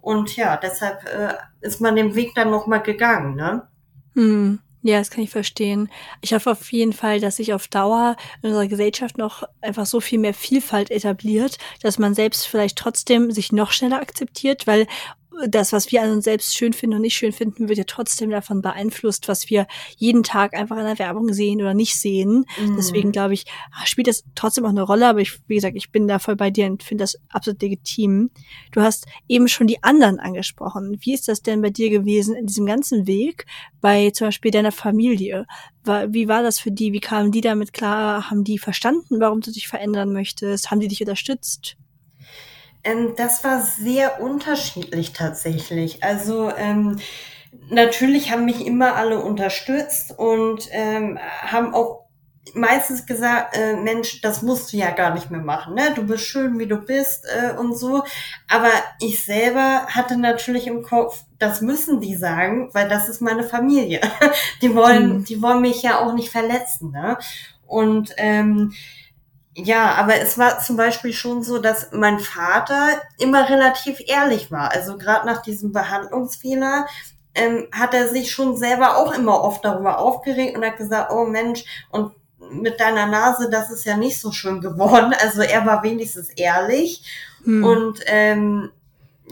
Und 0.00 0.34
ja, 0.34 0.56
deshalb 0.56 1.04
äh, 1.04 1.34
ist 1.60 1.80
man 1.80 1.94
den 1.94 2.16
Weg 2.16 2.34
dann 2.34 2.50
nochmal 2.50 2.82
gegangen. 2.82 3.36
Ne? 3.36 3.68
Hm. 4.14 4.58
Ja, 4.84 4.98
das 4.98 5.10
kann 5.10 5.22
ich 5.22 5.30
verstehen. 5.30 5.90
Ich 6.22 6.34
hoffe 6.34 6.50
auf 6.50 6.72
jeden 6.72 6.92
Fall, 6.92 7.20
dass 7.20 7.36
sich 7.36 7.54
auf 7.54 7.68
Dauer 7.68 8.16
in 8.42 8.48
unserer 8.48 8.66
Gesellschaft 8.66 9.16
noch 9.16 9.44
einfach 9.60 9.86
so 9.86 10.00
viel 10.00 10.18
mehr 10.18 10.34
Vielfalt 10.34 10.90
etabliert, 10.90 11.58
dass 11.82 12.00
man 12.00 12.14
selbst 12.14 12.48
vielleicht 12.48 12.76
trotzdem 12.78 13.30
sich 13.30 13.52
noch 13.52 13.70
schneller 13.70 14.00
akzeptiert, 14.00 14.66
weil 14.66 14.88
das, 15.48 15.72
was 15.72 15.90
wir 15.90 16.02
an 16.02 16.10
uns 16.10 16.24
selbst 16.24 16.56
schön 16.56 16.72
finden 16.72 16.96
und 16.96 17.02
nicht 17.02 17.16
schön 17.16 17.32
finden, 17.32 17.68
wird 17.68 17.78
ja 17.78 17.84
trotzdem 17.86 18.30
davon 18.30 18.62
beeinflusst, 18.62 19.28
was 19.28 19.50
wir 19.50 19.66
jeden 19.96 20.22
Tag 20.22 20.54
einfach 20.54 20.76
in 20.76 20.84
der 20.84 20.98
Werbung 20.98 21.32
sehen 21.32 21.60
oder 21.60 21.74
nicht 21.74 21.96
sehen. 21.96 22.44
Mhm. 22.60 22.76
Deswegen 22.76 23.12
glaube 23.12 23.34
ich, 23.34 23.44
spielt 23.84 24.06
das 24.06 24.24
trotzdem 24.34 24.64
auch 24.64 24.70
eine 24.70 24.82
Rolle, 24.82 25.08
aber 25.08 25.20
ich, 25.20 25.40
wie 25.48 25.56
gesagt, 25.56 25.76
ich 25.76 25.90
bin 25.90 26.06
da 26.06 26.18
voll 26.18 26.36
bei 26.36 26.50
dir 26.50 26.66
und 26.66 26.82
finde 26.82 27.02
das 27.02 27.18
absolut 27.28 27.60
legitim. 27.62 28.30
Du 28.70 28.80
hast 28.80 29.06
eben 29.28 29.48
schon 29.48 29.66
die 29.66 29.82
anderen 29.82 30.18
angesprochen. 30.20 30.98
Wie 31.00 31.14
ist 31.14 31.28
das 31.28 31.42
denn 31.42 31.62
bei 31.62 31.70
dir 31.70 31.90
gewesen 31.90 32.34
in 32.34 32.46
diesem 32.46 32.66
ganzen 32.66 33.06
Weg 33.06 33.46
bei 33.80 34.10
zum 34.10 34.28
Beispiel 34.28 34.50
deiner 34.50 34.72
Familie? 34.72 35.46
Wie 35.84 36.28
war 36.28 36.42
das 36.42 36.60
für 36.60 36.70
die? 36.70 36.92
Wie 36.92 37.00
kamen 37.00 37.32
die 37.32 37.40
damit 37.40 37.72
klar? 37.72 38.30
Haben 38.30 38.44
die 38.44 38.58
verstanden, 38.58 39.18
warum 39.18 39.40
du 39.40 39.50
dich 39.50 39.66
verändern 39.66 40.12
möchtest? 40.12 40.70
Haben 40.70 40.80
die 40.80 40.88
dich 40.88 41.00
unterstützt? 41.00 41.76
Ähm, 42.84 43.14
das 43.16 43.44
war 43.44 43.60
sehr 43.60 44.20
unterschiedlich 44.20 45.12
tatsächlich. 45.12 46.02
Also 46.02 46.50
ähm, 46.56 46.98
natürlich 47.68 48.32
haben 48.32 48.44
mich 48.44 48.66
immer 48.66 48.96
alle 48.96 49.20
unterstützt 49.22 50.18
und 50.18 50.68
ähm, 50.72 51.18
haben 51.42 51.74
auch 51.74 52.02
meistens 52.54 53.06
gesagt, 53.06 53.56
äh, 53.56 53.76
Mensch, 53.76 54.20
das 54.20 54.42
musst 54.42 54.72
du 54.72 54.76
ja 54.76 54.90
gar 54.90 55.14
nicht 55.14 55.30
mehr 55.30 55.40
machen, 55.40 55.74
ne? 55.74 55.92
Du 55.94 56.02
bist 56.04 56.24
schön, 56.24 56.58
wie 56.58 56.66
du 56.66 56.76
bist 56.76 57.24
äh, 57.24 57.56
und 57.56 57.78
so. 57.78 58.02
Aber 58.50 58.68
ich 59.00 59.24
selber 59.24 59.86
hatte 59.86 60.16
natürlich 60.18 60.66
im 60.66 60.82
Kopf, 60.82 61.22
das 61.38 61.60
müssen 61.60 62.00
die 62.00 62.16
sagen, 62.16 62.68
weil 62.72 62.88
das 62.88 63.08
ist 63.08 63.20
meine 63.22 63.44
Familie. 63.44 64.00
Die 64.60 64.74
wollen, 64.74 65.18
Mhm. 65.18 65.24
die 65.24 65.40
wollen 65.40 65.60
mich 65.60 65.82
ja 65.82 66.00
auch 66.00 66.14
nicht 66.14 66.30
verletzen, 66.30 66.90
ne? 66.90 67.16
Und 67.66 68.12
ähm, 68.16 68.72
ja, 69.54 69.94
aber 69.96 70.16
es 70.16 70.38
war 70.38 70.60
zum 70.60 70.76
Beispiel 70.76 71.12
schon 71.12 71.42
so, 71.42 71.58
dass 71.58 71.90
mein 71.92 72.18
Vater 72.20 72.88
immer 73.18 73.48
relativ 73.48 73.98
ehrlich 74.06 74.50
war. 74.50 74.72
Also 74.72 74.96
gerade 74.96 75.26
nach 75.26 75.42
diesem 75.42 75.72
Behandlungsfehler 75.72 76.86
ähm, 77.34 77.68
hat 77.72 77.92
er 77.94 78.08
sich 78.08 78.32
schon 78.32 78.56
selber 78.56 78.96
auch 78.96 79.12
immer 79.14 79.42
oft 79.42 79.64
darüber 79.64 79.98
aufgeregt 79.98 80.56
und 80.56 80.64
hat 80.64 80.78
gesagt, 80.78 81.12
oh 81.12 81.24
Mensch, 81.26 81.64
und 81.90 82.12
mit 82.50 82.80
deiner 82.80 83.06
Nase, 83.06 83.48
das 83.50 83.70
ist 83.70 83.84
ja 83.84 83.96
nicht 83.96 84.20
so 84.20 84.32
schön 84.32 84.60
geworden. 84.60 85.14
Also 85.22 85.42
er 85.42 85.64
war 85.66 85.82
wenigstens 85.82 86.30
ehrlich. 86.30 87.04
Hm. 87.44 87.64
Und 87.64 88.00
ähm, 88.06 88.70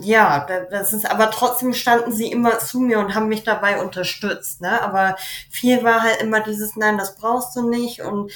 ja, 0.02 0.44
da- 0.46 0.60
das 0.70 0.92
ist, 0.92 1.10
aber 1.10 1.30
trotzdem 1.30 1.72
standen 1.74 2.12
sie 2.12 2.30
immer 2.30 2.58
zu 2.58 2.80
mir 2.80 2.98
und 3.00 3.14
haben 3.14 3.28
mich 3.28 3.42
dabei 3.44 3.80
unterstützt. 3.82 4.60
Ne? 4.60 4.80
Aber 4.82 5.16
viel 5.50 5.82
war 5.82 6.02
halt 6.02 6.20
immer 6.22 6.40
dieses, 6.40 6.76
nein, 6.76 6.98
das 6.98 7.16
brauchst 7.16 7.56
du 7.56 7.68
nicht. 7.68 8.02
Und 8.02 8.30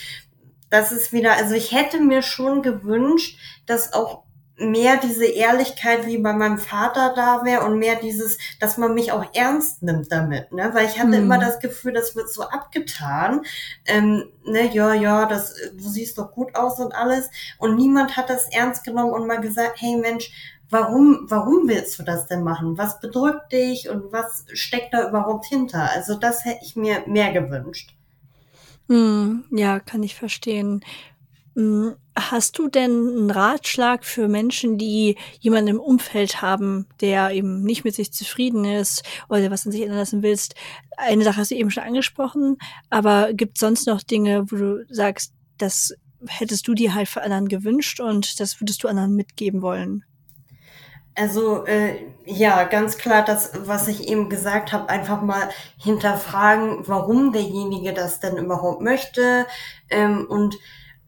das 0.70 0.92
ist 0.92 1.12
wieder, 1.12 1.34
also 1.36 1.54
ich 1.54 1.72
hätte 1.72 2.00
mir 2.00 2.22
schon 2.22 2.62
gewünscht, 2.62 3.38
dass 3.66 3.92
auch 3.92 4.24
mehr 4.56 4.98
diese 4.98 5.24
Ehrlichkeit 5.26 6.06
wie 6.06 6.18
bei 6.18 6.32
meinem 6.32 6.58
Vater 6.58 7.12
da 7.16 7.44
wäre 7.44 7.64
und 7.64 7.78
mehr 7.78 7.96
dieses, 7.96 8.38
dass 8.60 8.78
man 8.78 8.94
mich 8.94 9.10
auch 9.10 9.24
ernst 9.34 9.82
nimmt 9.82 10.12
damit, 10.12 10.52
ne? 10.52 10.70
Weil 10.72 10.86
ich 10.86 10.96
hatte 10.98 11.08
Mhm. 11.08 11.14
immer 11.24 11.38
das 11.38 11.58
Gefühl, 11.58 11.92
das 11.92 12.14
wird 12.14 12.30
so 12.30 12.42
abgetan. 12.44 13.42
Ähm, 13.84 14.30
ne, 14.44 14.72
ja, 14.72 14.94
ja, 14.94 15.26
das, 15.26 15.54
du 15.72 15.88
siehst 15.88 16.18
doch 16.18 16.30
gut 16.32 16.54
aus 16.54 16.78
und 16.78 16.94
alles. 16.94 17.30
Und 17.58 17.74
niemand 17.74 18.16
hat 18.16 18.30
das 18.30 18.46
ernst 18.52 18.84
genommen 18.84 19.12
und 19.12 19.26
mal 19.26 19.40
gesagt, 19.40 19.80
hey 19.80 19.96
Mensch, 19.96 20.30
warum, 20.70 21.26
warum 21.28 21.66
willst 21.68 21.98
du 21.98 22.04
das 22.04 22.26
denn 22.28 22.44
machen? 22.44 22.78
Was 22.78 23.00
bedrückt 23.00 23.52
dich 23.52 23.88
und 23.88 24.12
was 24.12 24.44
steckt 24.52 24.94
da 24.94 25.08
überhaupt 25.08 25.46
hinter? 25.46 25.90
Also 25.90 26.14
das 26.16 26.44
hätte 26.44 26.60
ich 26.64 26.76
mir 26.76 27.02
mehr 27.06 27.32
gewünscht. 27.32 27.94
Hm, 28.88 29.44
ja, 29.50 29.80
kann 29.80 30.02
ich 30.02 30.14
verstehen. 30.14 30.84
Hm, 31.56 31.94
Hast 32.16 32.58
du 32.58 32.68
denn 32.68 32.92
einen 32.92 33.30
Ratschlag 33.30 34.04
für 34.04 34.28
Menschen, 34.28 34.78
die 34.78 35.16
jemanden 35.40 35.68
im 35.70 35.80
Umfeld 35.80 36.42
haben, 36.42 36.86
der 37.00 37.32
eben 37.32 37.62
nicht 37.64 37.84
mit 37.84 37.94
sich 37.96 38.12
zufrieden 38.12 38.64
ist 38.64 39.02
oder 39.28 39.50
was 39.50 39.66
an 39.66 39.72
sich 39.72 39.82
ändern 39.82 39.98
lassen 39.98 40.22
willst? 40.22 40.54
Eine 40.96 41.24
Sache 41.24 41.38
hast 41.38 41.50
du 41.50 41.56
eben 41.56 41.72
schon 41.72 41.84
angesprochen, 41.84 42.58
aber 42.90 43.32
gibt 43.34 43.58
sonst 43.58 43.86
noch 43.88 44.02
Dinge, 44.02 44.50
wo 44.50 44.56
du 44.56 44.86
sagst, 44.90 45.34
das 45.58 45.94
hättest 46.28 46.68
du 46.68 46.74
dir 46.74 46.94
halt 46.94 47.08
für 47.08 47.22
anderen 47.22 47.48
gewünscht 47.48 48.00
und 48.00 48.40
das 48.40 48.60
würdest 48.60 48.84
du 48.84 48.88
anderen 48.88 49.14
mitgeben 49.16 49.62
wollen? 49.62 50.04
Also 51.16 51.64
äh, 51.66 52.06
ja, 52.24 52.64
ganz 52.64 52.98
klar, 52.98 53.24
das, 53.24 53.52
was 53.54 53.86
ich 53.86 54.08
eben 54.08 54.28
gesagt 54.28 54.72
habe, 54.72 54.88
einfach 54.88 55.22
mal 55.22 55.48
hinterfragen, 55.78 56.88
warum 56.88 57.32
derjenige 57.32 57.92
das 57.92 58.18
denn 58.18 58.36
überhaupt 58.36 58.80
möchte 58.80 59.46
ähm, 59.90 60.26
und 60.28 60.56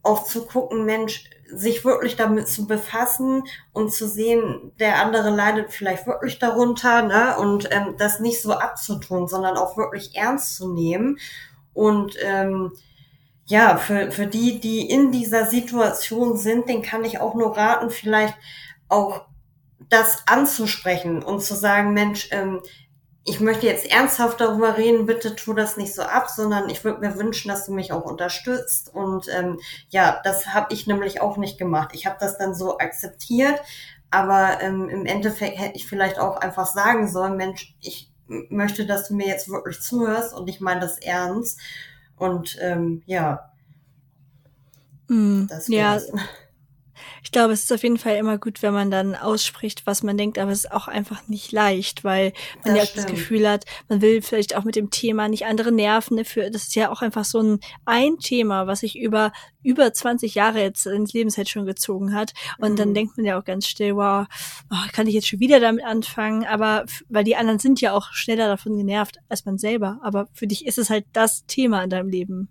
auch 0.03 0.23
zu 0.23 0.45
gucken, 0.45 0.85
Mensch, 0.85 1.29
sich 1.49 1.85
wirklich 1.85 2.15
damit 2.15 2.47
zu 2.47 2.67
befassen 2.67 3.43
und 3.73 3.93
zu 3.93 4.07
sehen, 4.07 4.73
der 4.79 5.01
andere 5.01 5.29
leidet 5.29 5.71
vielleicht 5.71 6.05
wirklich 6.07 6.39
darunter, 6.39 7.03
ne? 7.03 7.37
Und 7.37 7.69
ähm, 7.71 7.95
das 7.97 8.19
nicht 8.19 8.41
so 8.41 8.53
abzutun, 8.53 9.27
sondern 9.27 9.57
auch 9.57 9.77
wirklich 9.77 10.15
ernst 10.15 10.55
zu 10.57 10.73
nehmen. 10.73 11.17
Und 11.73 12.17
ähm, 12.21 12.73
ja, 13.45 13.77
für, 13.77 14.11
für 14.11 14.27
die, 14.27 14.59
die 14.59 14.89
in 14.89 15.11
dieser 15.11 15.45
Situation 15.45 16.37
sind, 16.37 16.67
den 16.67 16.81
kann 16.81 17.05
ich 17.05 17.19
auch 17.19 17.33
nur 17.33 17.55
raten, 17.55 17.89
vielleicht 17.89 18.35
auch 18.89 19.25
das 19.89 20.23
anzusprechen 20.27 21.23
und 21.23 21.41
zu 21.41 21.55
sagen, 21.55 21.93
Mensch, 21.93 22.29
ähm, 22.31 22.61
ich 23.23 23.41
möchte 23.41 23.65
jetzt 23.67 23.91
ernsthaft 23.91 24.39
darüber 24.39 24.77
reden, 24.77 25.05
bitte 25.05 25.35
tu 25.35 25.53
das 25.53 25.75
nicht 25.75 25.93
so 25.93 26.01
ab, 26.01 26.29
sondern 26.29 26.69
ich 26.69 26.83
würde 26.85 27.01
mir 27.01 27.17
wünschen, 27.17 27.49
dass 27.49 27.65
du 27.65 27.73
mich 27.73 27.91
auch 27.91 28.05
unterstützt. 28.05 28.93
Und 28.93 29.27
ähm, 29.29 29.59
ja, 29.89 30.21
das 30.23 30.47
habe 30.47 30.73
ich 30.73 30.87
nämlich 30.87 31.19
auch 31.19 31.35
nicht 31.35 31.57
gemacht. 31.57 31.89
Ich 31.93 32.05
habe 32.05 32.15
das 32.19 32.37
dann 32.37 32.53
so 32.55 32.77
akzeptiert, 32.77 33.59
aber 34.11 34.61
ähm, 34.61 34.87
im 34.87 35.05
Endeffekt 35.05 35.59
hätte 35.59 35.75
ich 35.75 35.87
vielleicht 35.87 36.19
auch 36.19 36.37
einfach 36.37 36.67
sagen 36.67 37.09
sollen, 37.09 37.35
Mensch, 37.35 37.75
ich 37.81 38.09
möchte, 38.27 38.85
dass 38.85 39.09
du 39.09 39.15
mir 39.15 39.27
jetzt 39.27 39.49
wirklich 39.49 39.81
zuhörst 39.81 40.33
und 40.33 40.47
ich 40.49 40.61
meine 40.61 40.79
das 40.79 40.97
ernst. 40.97 41.59
Und 42.15 42.57
ähm, 42.61 43.03
ja, 43.05 43.51
Hm, 45.09 45.47
das 45.49 45.67
ja, 45.67 45.93
wär's. 45.93 46.11
Ich 47.23 47.31
glaube, 47.31 47.53
es 47.53 47.63
ist 47.63 47.73
auf 47.73 47.83
jeden 47.83 47.97
Fall 47.97 48.15
immer 48.15 48.37
gut, 48.37 48.61
wenn 48.61 48.73
man 48.73 48.91
dann 48.91 49.15
ausspricht, 49.15 49.85
was 49.85 50.03
man 50.03 50.17
denkt, 50.17 50.37
aber 50.37 50.51
es 50.51 50.65
ist 50.65 50.71
auch 50.71 50.87
einfach 50.87 51.27
nicht 51.27 51.51
leicht, 51.51 52.03
weil 52.03 52.33
man 52.63 52.75
das 52.75 52.77
ja 52.77 52.83
auch 52.83 52.95
das 52.95 53.05
Gefühl 53.07 53.49
hat, 53.49 53.65
man 53.89 54.01
will 54.01 54.21
vielleicht 54.21 54.55
auch 54.55 54.63
mit 54.63 54.75
dem 54.75 54.89
Thema 54.89 55.27
nicht 55.27 55.45
andere 55.45 55.71
nerven. 55.71 56.17
Dafür, 56.17 56.49
das 56.49 56.63
ist 56.63 56.75
ja 56.75 56.91
auch 56.91 57.01
einfach 57.01 57.25
so 57.25 57.39
ein, 57.39 57.59
ein 57.85 58.17
Thema, 58.19 58.67
was 58.67 58.81
sich 58.81 58.97
über 58.97 59.31
über 59.67 59.91
20 59.91 60.33
Jahre 60.33 60.61
jetzt 60.61 60.85
ins 60.85 61.11
Lebenszeit 61.11 61.49
schon 61.49 61.65
gezogen 61.65 62.13
hat. 62.13 62.33
Und 62.57 62.71
mhm. 62.71 62.75
dann 62.77 62.93
denkt 62.93 63.17
man 63.17 63.25
ja 63.25 63.37
auch 63.37 63.43
ganz 63.43 63.67
still, 63.67 63.97
wow, 63.97 64.25
oh, 64.71 64.89
kann 64.93 65.07
ich 65.07 65.13
jetzt 65.13 65.27
schon 65.27 65.41
wieder 65.41 65.59
damit 65.59 65.83
anfangen? 65.83 66.45
Aber 66.45 66.85
weil 67.09 67.25
die 67.25 67.35
anderen 67.35 67.59
sind 67.59 67.81
ja 67.81 67.91
auch 67.91 68.13
schneller 68.13 68.47
davon 68.47 68.77
genervt 68.77 69.17
als 69.27 69.43
man 69.43 69.57
selber. 69.57 69.99
Aber 70.03 70.29
für 70.31 70.47
dich 70.47 70.65
ist 70.65 70.77
es 70.77 70.89
halt 70.89 71.05
das 71.11 71.45
Thema 71.47 71.83
in 71.83 71.89
deinem 71.89 72.07
Leben. 72.07 72.47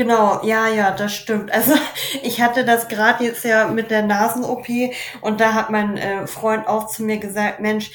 Genau, 0.00 0.40
ja, 0.42 0.66
ja, 0.66 0.92
das 0.92 1.14
stimmt. 1.14 1.52
Also 1.54 1.74
ich 2.22 2.40
hatte 2.40 2.64
das 2.64 2.88
gerade 2.88 3.22
jetzt 3.22 3.44
ja 3.44 3.68
mit 3.68 3.90
der 3.90 4.00
Nasen-OP 4.02 4.66
und 5.20 5.42
da 5.42 5.52
hat 5.52 5.68
mein 5.68 5.98
äh, 5.98 6.26
Freund 6.26 6.66
auch 6.66 6.86
zu 6.86 7.02
mir 7.04 7.18
gesagt, 7.18 7.60
Mensch, 7.60 7.90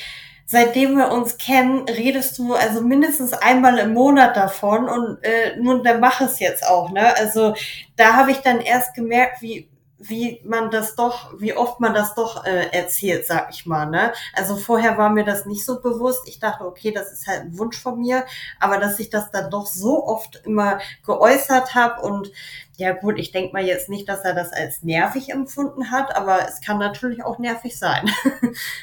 seitdem 0.45 0.97
wir 0.97 1.11
uns 1.11 1.37
kennen, 1.39 1.85
redest 1.89 2.37
du 2.37 2.53
also 2.53 2.81
mindestens 2.81 3.33
einmal 3.33 3.79
im 3.79 3.93
Monat 3.95 4.37
davon 4.37 4.87
und 4.87 5.17
äh, 5.23 5.55
nun 5.59 5.83
dann 5.83 5.99
mach 5.99 6.21
es 6.21 6.37
jetzt 6.39 6.63
auch, 6.67 6.91
ne? 6.91 7.17
Also 7.17 7.55
da 7.95 8.13
habe 8.13 8.29
ich 8.29 8.37
dann 8.41 8.59
erst 8.61 8.93
gemerkt, 8.93 9.41
wie 9.41 9.67
wie 10.07 10.41
man 10.43 10.71
das 10.71 10.95
doch, 10.95 11.33
wie 11.39 11.55
oft 11.55 11.79
man 11.79 11.93
das 11.93 12.15
doch 12.15 12.45
äh, 12.45 12.69
erzählt, 12.71 13.25
sag 13.25 13.49
ich 13.51 13.65
mal. 13.65 13.85
Ne? 13.85 14.13
Also 14.33 14.55
vorher 14.55 14.97
war 14.97 15.09
mir 15.09 15.23
das 15.23 15.45
nicht 15.45 15.65
so 15.65 15.81
bewusst. 15.81 16.27
Ich 16.27 16.39
dachte, 16.39 16.65
okay, 16.65 16.91
das 16.91 17.11
ist 17.11 17.27
halt 17.27 17.41
ein 17.41 17.57
Wunsch 17.57 17.79
von 17.79 17.99
mir, 17.99 18.25
aber 18.59 18.77
dass 18.77 18.99
ich 18.99 19.09
das 19.09 19.31
dann 19.31 19.49
doch 19.49 19.67
so 19.67 20.05
oft 20.05 20.41
immer 20.45 20.79
geäußert 21.05 21.75
habe 21.75 22.01
und 22.01 22.31
ja 22.77 22.91
gut, 22.91 23.17
ich 23.19 23.31
denke 23.31 23.53
mal 23.53 23.65
jetzt 23.65 23.87
nicht, 23.89 24.09
dass 24.09 24.21
er 24.21 24.33
das 24.33 24.51
als 24.51 24.83
nervig 24.83 25.29
empfunden 25.29 25.91
hat, 25.91 26.15
aber 26.15 26.47
es 26.47 26.59
kann 26.59 26.77
natürlich 26.77 27.23
auch 27.23 27.39
nervig 27.39 27.77
sein. 27.77 28.09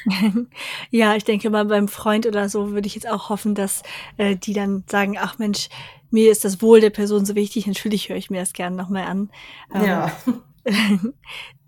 ja, 0.89 1.15
ich 1.15 1.23
denke 1.23 1.49
mal 1.51 1.65
beim 1.65 1.87
Freund 1.87 2.25
oder 2.25 2.49
so 2.49 2.71
würde 2.71 2.87
ich 2.87 2.95
jetzt 2.95 3.07
auch 3.07 3.29
hoffen, 3.29 3.53
dass 3.53 3.83
äh, 4.17 4.35
die 4.35 4.53
dann 4.53 4.83
sagen, 4.87 5.17
ach 5.19 5.37
Mensch, 5.37 5.69
mir 6.09 6.31
ist 6.31 6.45
das 6.45 6.61
Wohl 6.61 6.79
der 6.79 6.89
Person 6.89 7.25
so 7.25 7.35
wichtig, 7.35 7.67
natürlich 7.67 8.09
höre 8.09 8.17
ich 8.17 8.29
mir 8.29 8.39
das 8.39 8.53
gerne 8.53 8.75
nochmal 8.75 9.03
an. 9.03 9.29
Ähm, 9.73 9.85
ja. 9.85 10.11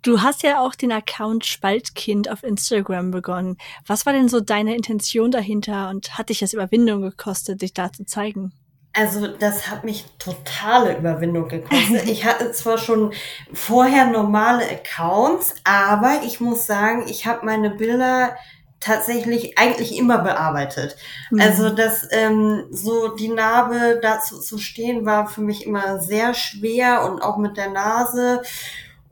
Du 0.01 0.21
hast 0.21 0.43
ja 0.43 0.59
auch 0.59 0.75
den 0.75 0.91
Account 0.91 1.47
Spaltkind 1.47 2.29
auf 2.29 2.43
Instagram 2.43 3.09
begonnen. 3.09 3.57
Was 3.87 4.05
war 4.05 4.13
denn 4.13 4.29
so 4.29 4.39
deine 4.39 4.75
Intention 4.75 5.31
dahinter 5.31 5.89
und 5.89 6.15
hat 6.15 6.29
dich 6.29 6.39
das 6.39 6.53
Überwindung 6.53 7.01
gekostet, 7.01 7.63
dich 7.63 7.73
da 7.73 7.91
zu 7.91 8.05
zeigen? 8.05 8.53
Also 8.93 9.27
das 9.27 9.69
hat 9.69 9.83
mich 9.83 10.05
totale 10.19 10.97
Überwindung 10.97 11.49
gekostet. 11.49 12.07
Ich 12.07 12.23
hatte 12.23 12.51
zwar 12.51 12.77
schon 12.77 13.13
vorher 13.51 14.05
normale 14.05 14.63
Accounts, 14.69 15.55
aber 15.63 16.21
ich 16.23 16.39
muss 16.39 16.67
sagen, 16.67 17.05
ich 17.07 17.25
habe 17.25 17.45
meine 17.45 17.71
Bilder 17.71 18.35
tatsächlich 18.79 19.57
eigentlich 19.57 19.97
immer 19.97 20.19
bearbeitet. 20.19 20.95
Mhm. 21.31 21.41
Also 21.41 21.69
dass 21.71 22.07
ähm, 22.11 22.67
so 22.69 23.09
die 23.15 23.29
Narbe 23.29 23.99
dazu 24.01 24.39
zu 24.39 24.59
stehen 24.59 25.05
war 25.05 25.27
für 25.27 25.41
mich 25.41 25.65
immer 25.65 25.99
sehr 25.99 26.33
schwer 26.33 27.03
und 27.09 27.21
auch 27.21 27.37
mit 27.37 27.57
der 27.57 27.71
Nase 27.71 28.43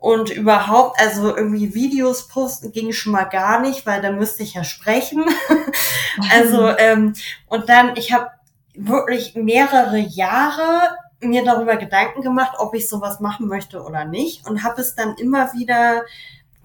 und 0.03 0.31
überhaupt, 0.31 0.99
also 0.99 1.33
irgendwie 1.33 1.73
Videos 1.73 2.27
posten 2.27 2.73
ging 2.73 2.91
schon 2.91 3.13
mal 3.13 3.23
gar 3.23 3.61
nicht, 3.61 3.85
weil 3.85 4.01
da 4.01 4.11
müsste 4.11 4.43
ich 4.43 4.53
ja 4.53 4.65
sprechen. 4.65 5.23
also, 6.29 6.67
ähm, 6.77 7.13
und 7.47 7.69
dann, 7.69 7.95
ich 7.95 8.11
habe 8.11 8.27
wirklich 8.75 9.33
mehrere 9.35 9.99
Jahre 9.99 10.97
mir 11.21 11.45
darüber 11.45 11.77
Gedanken 11.77 12.21
gemacht, 12.21 12.55
ob 12.57 12.75
ich 12.75 12.89
sowas 12.89 13.21
machen 13.21 13.47
möchte 13.47 13.81
oder 13.81 14.03
nicht. 14.03 14.45
Und 14.45 14.65
habe 14.65 14.81
es 14.81 14.93
dann 14.93 15.15
immer 15.15 15.53
wieder 15.53 16.03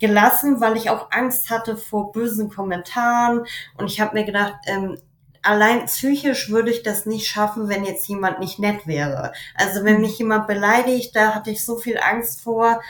gelassen, 0.00 0.60
weil 0.60 0.76
ich 0.76 0.90
auch 0.90 1.12
Angst 1.12 1.48
hatte 1.48 1.76
vor 1.76 2.10
bösen 2.10 2.50
Kommentaren. 2.50 3.46
Und 3.76 3.86
ich 3.86 4.00
habe 4.00 4.18
mir 4.18 4.24
gedacht, 4.24 4.54
ähm, 4.66 4.98
allein 5.42 5.86
psychisch 5.86 6.50
würde 6.50 6.72
ich 6.72 6.82
das 6.82 7.06
nicht 7.06 7.28
schaffen, 7.28 7.68
wenn 7.68 7.84
jetzt 7.84 8.08
jemand 8.08 8.40
nicht 8.40 8.58
nett 8.58 8.88
wäre. 8.88 9.32
Also 9.54 9.84
wenn 9.84 10.00
mich 10.00 10.18
jemand 10.18 10.48
beleidigt, 10.48 11.14
da 11.14 11.36
hatte 11.36 11.52
ich 11.52 11.64
so 11.64 11.76
viel 11.76 11.98
Angst 11.98 12.40
vor. 12.40 12.80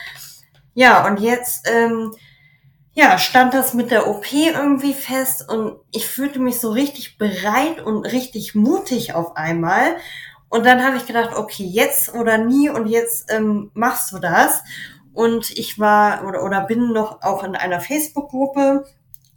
Ja, 0.78 1.04
und 1.08 1.18
jetzt 1.18 1.68
ähm, 1.68 2.14
ja, 2.94 3.18
stand 3.18 3.52
das 3.52 3.74
mit 3.74 3.90
der 3.90 4.06
OP 4.06 4.32
irgendwie 4.32 4.94
fest 4.94 5.48
und 5.48 5.76
ich 5.90 6.06
fühlte 6.06 6.38
mich 6.38 6.60
so 6.60 6.70
richtig 6.70 7.18
bereit 7.18 7.80
und 7.80 8.06
richtig 8.06 8.54
mutig 8.54 9.12
auf 9.12 9.36
einmal. 9.36 9.96
Und 10.48 10.64
dann 10.64 10.84
habe 10.84 10.96
ich 10.96 11.04
gedacht, 11.04 11.34
okay, 11.34 11.64
jetzt 11.64 12.14
oder 12.14 12.38
nie 12.38 12.70
und 12.70 12.86
jetzt 12.86 13.32
ähm, 13.32 13.72
machst 13.74 14.12
du 14.12 14.20
das. 14.20 14.62
Und 15.12 15.50
ich 15.50 15.80
war 15.80 16.24
oder, 16.24 16.44
oder 16.44 16.60
bin 16.60 16.92
noch 16.92 17.22
auch 17.22 17.42
in 17.42 17.56
einer 17.56 17.80
Facebook-Gruppe 17.80 18.84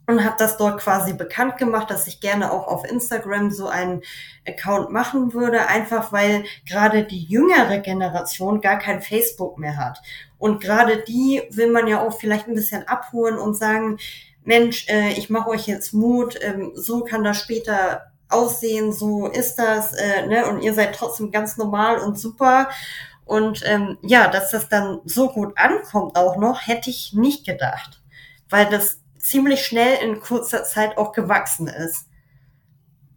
und 0.06 0.24
habe 0.24 0.36
das 0.38 0.56
dort 0.56 0.80
quasi 0.80 1.12
bekannt 1.12 1.58
gemacht, 1.58 1.90
dass 1.90 2.06
ich 2.06 2.20
gerne 2.20 2.52
auch 2.52 2.68
auf 2.68 2.84
Instagram 2.84 3.50
so 3.50 3.66
einen 3.66 4.02
Account 4.46 4.90
machen 4.90 5.32
würde, 5.32 5.66
einfach 5.66 6.12
weil 6.12 6.44
gerade 6.68 7.04
die 7.04 7.24
jüngere 7.24 7.78
Generation 7.78 8.60
gar 8.60 8.78
kein 8.78 9.02
Facebook 9.02 9.58
mehr 9.58 9.76
hat. 9.76 10.00
Und 10.42 10.60
gerade 10.60 11.04
die 11.06 11.40
will 11.50 11.70
man 11.70 11.86
ja 11.86 12.04
auch 12.04 12.18
vielleicht 12.18 12.48
ein 12.48 12.56
bisschen 12.56 12.88
abholen 12.88 13.38
und 13.38 13.54
sagen, 13.54 13.98
Mensch, 14.42 14.88
äh, 14.88 15.12
ich 15.12 15.30
mache 15.30 15.50
euch 15.50 15.68
jetzt 15.68 15.94
Mut, 15.94 16.36
ähm, 16.40 16.72
so 16.74 17.04
kann 17.04 17.22
das 17.22 17.36
später 17.36 18.10
aussehen, 18.28 18.92
so 18.92 19.28
ist 19.28 19.54
das, 19.54 19.92
äh, 19.92 20.26
ne? 20.26 20.48
und 20.48 20.60
ihr 20.60 20.74
seid 20.74 20.96
trotzdem 20.96 21.30
ganz 21.30 21.58
normal 21.58 22.00
und 22.00 22.18
super. 22.18 22.70
Und 23.24 23.62
ähm, 23.66 23.98
ja, 24.02 24.26
dass 24.26 24.50
das 24.50 24.68
dann 24.68 24.98
so 25.04 25.28
gut 25.28 25.56
ankommt 25.56 26.16
auch 26.16 26.36
noch, 26.36 26.66
hätte 26.66 26.90
ich 26.90 27.12
nicht 27.14 27.46
gedacht, 27.46 28.02
weil 28.50 28.66
das 28.66 28.98
ziemlich 29.20 29.64
schnell 29.64 30.02
in 30.02 30.18
kurzer 30.18 30.64
Zeit 30.64 30.98
auch 30.98 31.12
gewachsen 31.12 31.68
ist. 31.68 32.08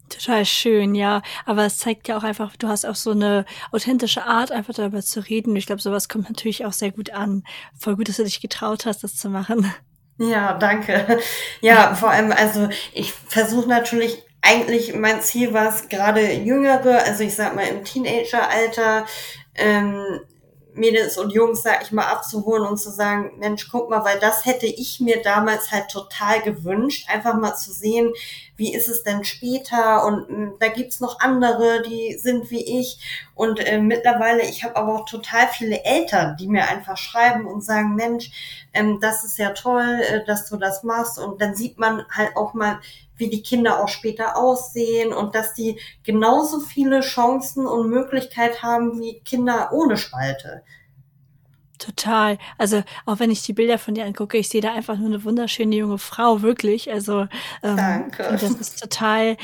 Total 0.09 0.45
schön, 0.45 0.95
ja. 0.95 1.21
Aber 1.45 1.65
es 1.65 1.77
zeigt 1.77 2.07
ja 2.07 2.17
auch 2.17 2.23
einfach, 2.23 2.55
du 2.57 2.67
hast 2.67 2.85
auch 2.85 2.95
so 2.95 3.11
eine 3.11 3.45
authentische 3.71 4.25
Art, 4.25 4.51
einfach 4.51 4.73
darüber 4.73 5.01
zu 5.01 5.19
reden. 5.19 5.55
Ich 5.55 5.65
glaube, 5.65 5.81
sowas 5.81 6.09
kommt 6.09 6.29
natürlich 6.29 6.65
auch 6.65 6.73
sehr 6.73 6.91
gut 6.91 7.11
an. 7.11 7.43
Voll 7.79 7.95
gut, 7.95 8.09
dass 8.09 8.17
du 8.17 8.23
dich 8.23 8.41
getraut 8.41 8.85
hast, 8.85 9.03
das 9.03 9.15
zu 9.15 9.29
machen. 9.29 9.71
Ja, 10.17 10.53
danke. 10.53 11.19
Ja, 11.61 11.95
vor 11.95 12.09
allem, 12.09 12.31
also 12.31 12.69
ich 12.93 13.11
versuche 13.11 13.67
natürlich 13.67 14.23
eigentlich, 14.41 14.93
mein 14.93 15.21
Ziel 15.21 15.53
war 15.53 15.69
es, 15.69 15.89
gerade 15.89 16.31
Jüngere, 16.33 17.03
also 17.03 17.23
ich 17.23 17.35
sag 17.35 17.55
mal 17.55 17.67
im 17.67 17.83
Teenageralter, 17.83 19.05
ähm, 19.55 20.03
Mädels 20.75 21.17
und 21.17 21.31
Jungs, 21.31 21.63
sag 21.63 21.81
ich 21.83 21.91
mal, 21.91 22.05
abzuholen 22.05 22.65
und 22.65 22.77
zu 22.77 22.91
sagen, 22.91 23.31
Mensch, 23.37 23.67
guck 23.69 23.89
mal, 23.89 24.03
weil 24.03 24.19
das 24.19 24.45
hätte 24.45 24.65
ich 24.65 24.99
mir 24.99 25.21
damals 25.21 25.71
halt 25.71 25.89
total 25.89 26.41
gewünscht, 26.41 27.09
einfach 27.09 27.35
mal 27.35 27.55
zu 27.55 27.71
sehen, 27.71 28.13
wie 28.57 28.73
ist 28.73 28.87
es 28.87 29.03
denn 29.03 29.23
später 29.23 30.05
und 30.05 30.29
äh, 30.29 30.51
da 30.59 30.67
gibt's 30.69 30.99
noch 30.99 31.19
andere, 31.19 31.81
die 31.81 32.17
sind 32.17 32.49
wie 32.51 32.79
ich. 32.79 33.25
Und 33.35 33.59
äh, 33.59 33.79
mittlerweile, 33.79 34.43
ich 34.43 34.63
habe 34.63 34.75
aber 34.77 34.95
auch 34.95 35.05
total 35.05 35.47
viele 35.47 35.83
Eltern, 35.83 36.37
die 36.37 36.47
mir 36.47 36.67
einfach 36.69 36.97
schreiben 36.97 37.47
und 37.47 37.63
sagen, 37.63 37.95
Mensch, 37.95 38.31
ähm, 38.73 38.99
das 39.01 39.23
ist 39.25 39.37
ja 39.37 39.49
toll, 39.51 40.01
äh, 40.07 40.25
dass 40.25 40.49
du 40.49 40.57
das 40.57 40.83
machst. 40.83 41.19
Und 41.19 41.41
dann 41.41 41.55
sieht 41.55 41.77
man 41.77 42.05
halt 42.09 42.35
auch 42.37 42.53
mal, 42.53 42.79
wie 43.17 43.29
die 43.29 43.41
Kinder 43.41 43.81
auch 43.81 43.87
später 43.87 44.37
aussehen 44.37 45.13
und 45.13 45.35
dass 45.35 45.53
die 45.53 45.79
genauso 46.03 46.59
viele 46.59 47.01
Chancen 47.01 47.65
und 47.65 47.89
Möglichkeiten 47.89 48.61
haben 48.61 48.99
wie 48.99 49.19
Kinder 49.21 49.69
ohne 49.71 49.97
Spalte. 49.97 50.63
Total. 51.77 52.37
Also 52.57 52.83
auch 53.05 53.19
wenn 53.19 53.31
ich 53.31 53.41
die 53.41 53.53
Bilder 53.53 53.77
von 53.77 53.95
dir 53.95 54.05
angucke, 54.05 54.37
ich 54.37 54.49
sehe 54.49 54.61
da 54.61 54.73
einfach 54.73 54.97
nur 54.97 55.07
eine 55.07 55.23
wunderschöne 55.23 55.75
junge 55.75 55.97
Frau, 55.97 56.41
wirklich. 56.41 56.91
Also 56.91 57.21
ähm, 57.63 57.77
Danke. 57.77 58.23
das 58.31 58.43
ist 58.43 58.79
total 58.79 59.37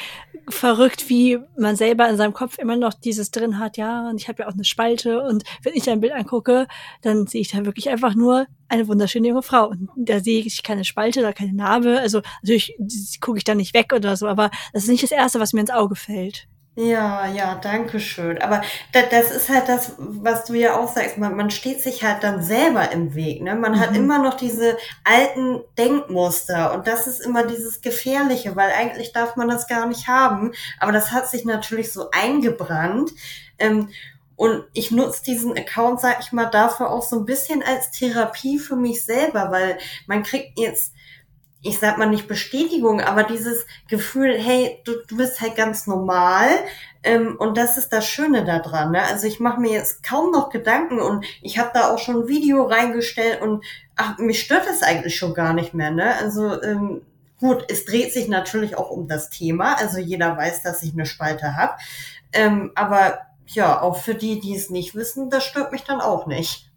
verrückt, 0.48 1.10
wie 1.10 1.40
man 1.58 1.76
selber 1.76 2.10
in 2.10 2.18
seinem 2.18 2.34
Kopf 2.34 2.58
immer 2.58 2.76
noch 2.76 2.94
dieses 2.94 3.32
drin 3.32 3.60
hat, 3.60 3.78
ja, 3.78 4.10
und 4.10 4.20
ich 4.20 4.28
habe 4.28 4.44
ja 4.44 4.50
auch 4.50 4.54
eine 4.54 4.64
Spalte 4.64 5.24
und 5.24 5.44
wenn 5.64 5.74
ich 5.74 5.84
dein 5.84 6.00
Bild 6.00 6.14
angucke, 6.14 6.68
dann 7.02 7.28
sehe 7.28 7.42
ich 7.42 7.50
da 7.52 7.66
wirklich 7.66 7.90
einfach 7.90 8.16
nur 8.16 8.48
eine 8.68 8.88
wunderschöne 8.88 9.28
junge 9.28 9.44
Frau. 9.44 9.68
Und 9.68 9.90
da 9.98 10.22
sehe 10.22 10.42
ich 10.42 10.64
keine 10.64 10.86
Spalte 10.86 11.20
oder 11.20 11.34
keine 11.34 11.54
Narbe. 11.54 12.00
Also 12.00 12.22
natürlich 12.42 12.78
gucke 13.20 13.38
ich 13.38 13.44
da 13.44 13.54
nicht 13.54 13.74
weg 13.74 13.94
oder 13.94 14.16
so, 14.16 14.28
aber 14.28 14.50
das 14.74 14.84
ist 14.84 14.90
nicht 14.90 15.04
das 15.04 15.12
Erste, 15.12 15.40
was 15.40 15.54
mir 15.54 15.62
ins 15.62 15.72
Auge 15.72 15.96
fällt. 15.96 16.48
Ja, 16.82 17.28
ja, 17.28 17.60
danke 17.62 18.00
schön. 18.00 18.42
Aber 18.42 18.64
da, 18.92 19.04
das 19.04 19.30
ist 19.30 19.50
halt 19.50 19.70
das, 19.70 19.94
was 20.00 20.46
du 20.46 20.56
ja 20.56 20.76
auch 20.80 20.92
sagst. 20.92 21.20
Man, 21.20 21.36
man 21.36 21.52
steht 21.52 21.80
sich 21.80 22.04
halt 22.04 22.24
dann 22.24 22.42
selber 22.42 22.92
im 22.92 23.14
Weg. 23.14 23.44
Ne? 23.44 23.54
Man 23.54 23.74
mhm. 23.74 23.80
hat 23.80 23.96
immer 23.96 24.18
noch 24.18 24.34
diese 24.34 24.78
alten 25.04 25.62
Denkmuster 25.78 26.74
und 26.74 26.88
das 26.88 27.06
ist 27.06 27.20
immer 27.20 27.46
dieses 27.46 27.82
Gefährliche, 27.82 28.56
weil 28.56 28.72
eigentlich 28.72 29.14
darf 29.14 29.36
man 29.36 29.48
das 29.48 29.68
gar 29.68 29.86
nicht 29.86 30.08
haben. 30.08 30.54
Aber 30.80 30.92
das 30.92 31.12
hat 31.12 31.30
sich 31.30 31.46
natürlich 31.46 31.94
so 31.94 32.10
eingebrannt. 32.10 33.12
Ähm, 33.60 33.90
und 34.36 34.64
ich 34.74 34.90
nutze 34.90 35.24
diesen 35.24 35.56
Account, 35.56 36.02
sag 36.02 36.20
ich 36.22 36.32
mal, 36.32 36.48
dafür 36.48 36.90
auch 36.90 37.04
so 37.04 37.20
ein 37.20 37.26
bisschen 37.26 37.62
als 37.62 37.92
Therapie 37.92 38.58
für 38.58 38.76
mich 38.76 39.06
selber, 39.06 39.52
weil 39.52 39.78
man 40.08 40.24
kriegt 40.24 40.58
jetzt 40.58 40.94
ich 41.64 41.80
sag 41.80 41.98
mal 41.98 42.08
nicht 42.08 42.28
Bestätigung, 42.28 43.02
aber 43.02 43.24
dieses 43.24 43.66
Gefühl, 43.88 44.36
hey, 44.38 44.82
du, 44.84 44.94
du 45.08 45.18
bist 45.18 45.42
halt 45.42 45.56
ganz 45.56 45.86
normal. 45.88 46.48
Ähm, 47.04 47.36
und 47.38 47.58
das 47.58 47.78
ist 47.78 47.90
das 47.90 48.06
Schöne 48.08 48.46
daran. 48.46 48.92
Ne? 48.92 49.02
Also 49.02 49.28
ich 49.28 49.40
mache 49.40 49.60
mir 49.60 49.72
jetzt 49.72 50.04
kaum 50.04 50.32
noch 50.32 50.50
Gedanken 50.50 51.00
und 51.00 51.26
ich 51.42 51.58
habe 51.58 51.72
da 51.74 51.92
auch 51.92 52.00
schon 52.00 52.24
ein 52.24 52.28
Video 52.28 52.64
reingestellt 52.64 53.42
und 53.42 53.64
ach, 53.96 54.18
mich 54.18 54.42
stört 54.42 54.68
das 54.68 54.84
eigentlich 54.84 55.16
schon 55.16 55.34
gar 55.34 55.54
nicht 55.54 55.74
mehr. 55.74 55.92
Ne? 55.92 56.16
Also 56.16 56.62
ähm, 56.62 57.02
gut, 57.40 57.66
es 57.70 57.86
dreht 57.86 58.14
sich 58.14 58.28
natürlich 58.28 58.76
auch 58.76 58.90
um 58.90 59.08
das 59.08 59.30
Thema. 59.30 59.76
Also 59.78 60.00
jeder 60.00 60.38
weiß, 60.38 60.64
dass 60.64 60.84
ich 60.84 60.94
eine 60.94 61.06
Spalte 61.06 61.56
habe. 61.56 61.74
Ähm, 62.34 62.72
aber 62.76 63.20
ja, 63.48 63.82
auch 63.82 63.98
für 63.98 64.16
die, 64.16 64.40
die 64.40 64.56
es 64.56 64.70
nicht 64.70 64.96
wissen, 64.96 65.30
das 65.30 65.44
stört 65.44 65.72
mich 65.72 65.84
dann 65.84 66.02
auch 66.02 66.26
nicht. 66.26 66.71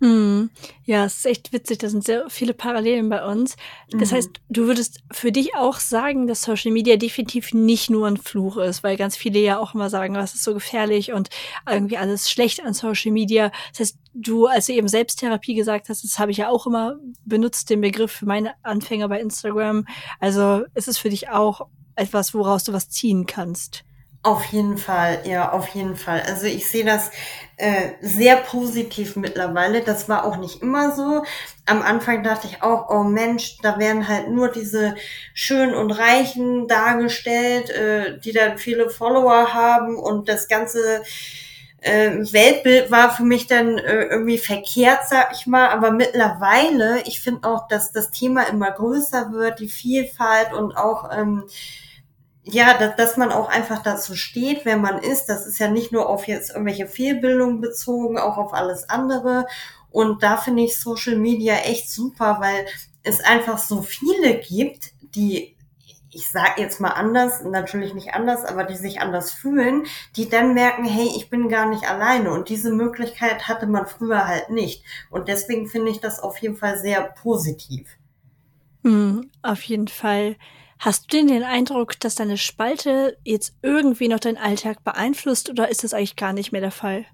Mhm. 0.00 0.50
Ja, 0.86 1.04
es 1.04 1.18
ist 1.18 1.26
echt 1.26 1.52
witzig. 1.52 1.78
Da 1.78 1.88
sind 1.90 2.04
sehr 2.04 2.28
viele 2.30 2.54
Parallelen 2.54 3.08
bei 3.10 3.24
uns. 3.24 3.56
Das 3.90 4.10
Mhm. 4.10 4.14
heißt, 4.16 4.30
du 4.48 4.66
würdest 4.66 5.00
für 5.12 5.30
dich 5.30 5.54
auch 5.56 5.78
sagen, 5.78 6.26
dass 6.26 6.42
Social 6.42 6.72
Media 6.72 6.96
definitiv 6.96 7.52
nicht 7.52 7.90
nur 7.90 8.06
ein 8.06 8.16
Fluch 8.16 8.56
ist, 8.56 8.82
weil 8.82 8.96
ganz 8.96 9.14
viele 9.16 9.38
ja 9.40 9.58
auch 9.58 9.74
immer 9.74 9.90
sagen, 9.90 10.14
was 10.14 10.34
ist 10.34 10.42
so 10.42 10.54
gefährlich 10.54 11.12
und 11.12 11.28
irgendwie 11.68 11.98
alles 11.98 12.30
schlecht 12.30 12.64
an 12.64 12.72
Social 12.72 13.12
Media. 13.12 13.52
Das 13.72 13.80
heißt, 13.80 13.98
du, 14.14 14.46
als 14.46 14.66
du 14.66 14.72
eben 14.72 14.88
Selbsttherapie 14.88 15.54
gesagt 15.54 15.88
hast, 15.90 16.02
das 16.02 16.18
habe 16.18 16.30
ich 16.30 16.38
ja 16.38 16.48
auch 16.48 16.66
immer 16.66 16.96
benutzt, 17.26 17.68
den 17.68 17.82
Begriff 17.82 18.10
für 18.12 18.26
meine 18.26 18.54
Anfänger 18.62 19.08
bei 19.08 19.20
Instagram. 19.20 19.86
Also 20.18 20.64
ist 20.74 20.88
es 20.88 20.96
für 20.98 21.10
dich 21.10 21.28
auch 21.28 21.66
etwas, 21.94 22.32
woraus 22.32 22.64
du 22.64 22.72
was 22.72 22.88
ziehen 22.88 23.26
kannst. 23.26 23.84
Auf 24.22 24.44
jeden 24.46 24.76
Fall, 24.76 25.20
ja, 25.24 25.50
auf 25.50 25.68
jeden 25.68 25.96
Fall. 25.96 26.22
Also 26.26 26.44
ich 26.44 26.68
sehe 26.68 26.84
das 26.84 27.10
äh, 27.56 27.92
sehr 28.02 28.36
positiv 28.36 29.16
mittlerweile. 29.16 29.80
Das 29.80 30.10
war 30.10 30.26
auch 30.26 30.36
nicht 30.36 30.60
immer 30.60 30.94
so. 30.94 31.24
Am 31.64 31.80
Anfang 31.80 32.22
dachte 32.22 32.46
ich 32.46 32.62
auch, 32.62 32.90
oh 32.90 33.02
Mensch, 33.02 33.56
da 33.62 33.78
werden 33.78 34.08
halt 34.08 34.28
nur 34.28 34.48
diese 34.48 34.94
schönen 35.32 35.74
und 35.74 35.90
Reichen 35.90 36.68
dargestellt, 36.68 37.70
äh, 37.70 38.18
die 38.20 38.32
dann 38.32 38.58
viele 38.58 38.90
Follower 38.90 39.54
haben 39.54 39.96
und 39.96 40.28
das 40.28 40.48
ganze 40.48 41.02
äh, 41.80 42.10
Weltbild 42.32 42.90
war 42.90 43.10
für 43.12 43.22
mich 43.22 43.46
dann 43.46 43.78
äh, 43.78 44.04
irgendwie 44.04 44.36
verkehrt, 44.38 45.00
sag 45.08 45.32
ich 45.34 45.46
mal. 45.46 45.68
Aber 45.70 45.92
mittlerweile, 45.92 47.02
ich 47.06 47.20
finde 47.20 47.48
auch, 47.48 47.68
dass 47.68 47.92
das 47.92 48.10
Thema 48.10 48.42
immer 48.44 48.70
größer 48.70 49.32
wird, 49.32 49.60
die 49.60 49.68
Vielfalt 49.68 50.52
und 50.52 50.76
auch 50.76 51.10
ähm, 51.10 51.44
ja, 52.44 52.76
dass, 52.78 52.96
dass 52.96 53.16
man 53.16 53.32
auch 53.32 53.48
einfach 53.48 53.82
dazu 53.82 54.14
steht, 54.14 54.64
wer 54.64 54.76
man 54.76 54.98
ist. 54.98 55.26
Das 55.26 55.46
ist 55.46 55.58
ja 55.58 55.68
nicht 55.68 55.92
nur 55.92 56.08
auf 56.08 56.26
jetzt 56.26 56.50
irgendwelche 56.50 56.86
Fehlbildungen 56.86 57.60
bezogen, 57.60 58.18
auch 58.18 58.38
auf 58.38 58.54
alles 58.54 58.88
andere. 58.88 59.46
Und 59.90 60.22
da 60.22 60.36
finde 60.36 60.62
ich 60.62 60.78
Social 60.78 61.16
Media 61.16 61.56
echt 61.56 61.90
super, 61.90 62.38
weil 62.40 62.66
es 63.02 63.20
einfach 63.20 63.58
so 63.58 63.82
viele 63.82 64.38
gibt, 64.38 64.92
die 65.14 65.56
ich 66.12 66.28
sage 66.28 66.60
jetzt 66.60 66.80
mal 66.80 66.90
anders, 66.90 67.44
natürlich 67.44 67.94
nicht 67.94 68.14
anders, 68.14 68.44
aber 68.44 68.64
die 68.64 68.76
sich 68.76 69.00
anders 69.00 69.32
fühlen, 69.32 69.84
die 70.16 70.28
dann 70.28 70.54
merken, 70.54 70.84
hey, 70.84 71.08
ich 71.16 71.30
bin 71.30 71.48
gar 71.48 71.68
nicht 71.68 71.88
alleine. 71.88 72.32
Und 72.32 72.48
diese 72.48 72.72
Möglichkeit 72.72 73.46
hatte 73.46 73.66
man 73.66 73.86
früher 73.86 74.26
halt 74.26 74.50
nicht. 74.50 74.84
Und 75.10 75.28
deswegen 75.28 75.68
finde 75.68 75.90
ich 75.90 76.00
das 76.00 76.18
auf 76.18 76.36
jeden 76.38 76.56
Fall 76.56 76.78
sehr 76.78 77.02
positiv. 77.02 77.88
Mhm, 78.82 79.30
auf 79.42 79.62
jeden 79.62 79.88
Fall. 79.88 80.36
Hast 80.80 81.12
du 81.12 81.16
denn 81.18 81.28
den 81.28 81.44
Eindruck, 81.44 82.00
dass 82.00 82.16
deine 82.16 82.36
Spalte 82.38 83.16
jetzt 83.22 83.54
irgendwie 83.62 84.08
noch 84.08 84.18
deinen 84.18 84.36
Alltag 84.38 84.82
beeinflusst 84.82 85.48
oder 85.48 85.68
ist 85.68 85.84
das 85.84 85.94
eigentlich 85.94 86.16
gar 86.16 86.32
nicht 86.32 86.50
mehr 86.52 86.60
der 86.60 86.72
Fall? 86.72 87.06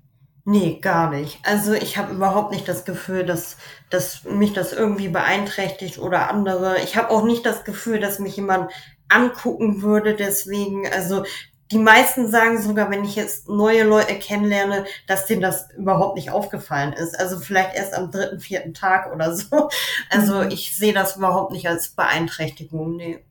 Nee, 0.44 0.78
gar 0.80 1.10
nicht. 1.10 1.40
Also 1.44 1.72
ich 1.72 1.98
habe 1.98 2.14
überhaupt 2.14 2.52
nicht 2.52 2.68
das 2.68 2.84
Gefühl, 2.84 3.24
dass, 3.26 3.56
dass 3.90 4.22
mich 4.24 4.52
das 4.52 4.72
irgendwie 4.72 5.08
beeinträchtigt 5.08 5.98
oder 5.98 6.30
andere. 6.30 6.78
Ich 6.82 6.96
habe 6.96 7.10
auch 7.10 7.24
nicht 7.24 7.44
das 7.44 7.64
Gefühl, 7.64 7.98
dass 7.98 8.20
mich 8.20 8.36
jemand 8.36 8.70
angucken 9.08 9.82
würde. 9.82 10.14
Deswegen, 10.14 10.86
also 10.92 11.24
die 11.72 11.78
meisten 11.78 12.30
sagen 12.30 12.62
sogar, 12.62 12.90
wenn 12.92 13.04
ich 13.04 13.16
jetzt 13.16 13.48
neue 13.48 13.82
Leute 13.82 14.16
kennenlerne, 14.20 14.84
dass 15.08 15.26
denen 15.26 15.42
das 15.42 15.68
überhaupt 15.76 16.14
nicht 16.16 16.30
aufgefallen 16.30 16.92
ist. 16.92 17.18
Also 17.18 17.40
vielleicht 17.40 17.74
erst 17.74 17.94
am 17.94 18.12
dritten, 18.12 18.38
vierten 18.38 18.72
Tag 18.72 19.12
oder 19.12 19.34
so. 19.34 19.68
Also 20.10 20.44
Mhm. 20.44 20.50
ich 20.50 20.76
sehe 20.76 20.92
das 20.94 21.16
überhaupt 21.16 21.50
nicht 21.52 21.68
als 21.68 21.88
Beeinträchtigung. 21.88 22.94
Nee. 22.96 23.25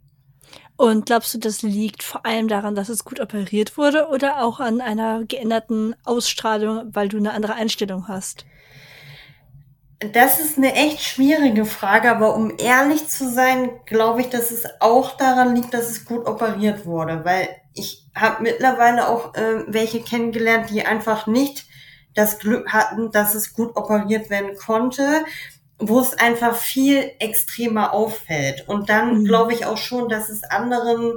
Und 0.78 1.06
glaubst 1.06 1.34
du, 1.34 1.38
das 1.38 1.62
liegt 1.62 2.04
vor 2.04 2.26
allem 2.26 2.48
daran, 2.48 2.76
dass 2.76 2.90
es 2.90 3.06
gut 3.06 3.22
operiert 3.22 3.78
wurde 3.78 4.08
oder 4.10 4.44
auch 4.44 4.60
an 4.60 4.82
einer 4.82 5.24
geänderten 5.24 5.96
Ausstrahlung, 6.04 6.90
weil 6.94 7.08
du 7.08 7.18
eine 7.18 7.32
andere 7.32 7.54
Einstellung 7.54 8.08
hast? 8.08 8.46
Das 10.00 10.42
ist 10.42 10.58
eine 10.58 10.74
echt 10.74 11.02
schwierige 11.02 11.66
Frage, 11.66 12.12
aber 12.12 12.36
um 12.36 12.54
ehrlich 12.58 13.08
zu 13.08 13.30
sein, 13.30 13.70
glaube 13.86 14.22
ich, 14.22 14.30
dass 14.30 14.52
es 14.52 14.66
auch 14.82 15.16
daran 15.16 15.56
liegt, 15.56 15.74
dass 15.74 15.90
es 15.90 16.04
gut 16.04 16.28
operiert 16.28 16.86
wurde, 16.86 17.24
weil 17.24 17.48
ich 17.74 18.06
habe 18.14 18.44
mittlerweile 18.44 19.08
auch 19.08 19.34
äh, 19.36 19.64
welche 19.68 20.02
kennengelernt, 20.02 20.70
die 20.70 20.86
einfach 20.86 21.28
nicht 21.28 21.66
das 22.14 22.40
Glück 22.40 22.74
hatten, 22.74 23.12
dass 23.12 23.36
es 23.36 23.54
gut 23.54 23.76
operiert 23.76 24.30
werden 24.30 24.58
konnte, 24.58 25.24
wo 25.80 26.00
es 26.00 26.14
einfach 26.18 26.56
viel 26.56 27.12
extremer 27.20 27.94
auffällt. 27.94 28.68
Und 28.68 28.90
dann 28.90 29.20
Mhm. 29.20 29.26
glaube 29.26 29.54
ich 29.54 29.66
auch 29.66 29.78
schon, 29.78 30.10
dass 30.10 30.30
es 30.30 30.44
anderen 30.44 31.14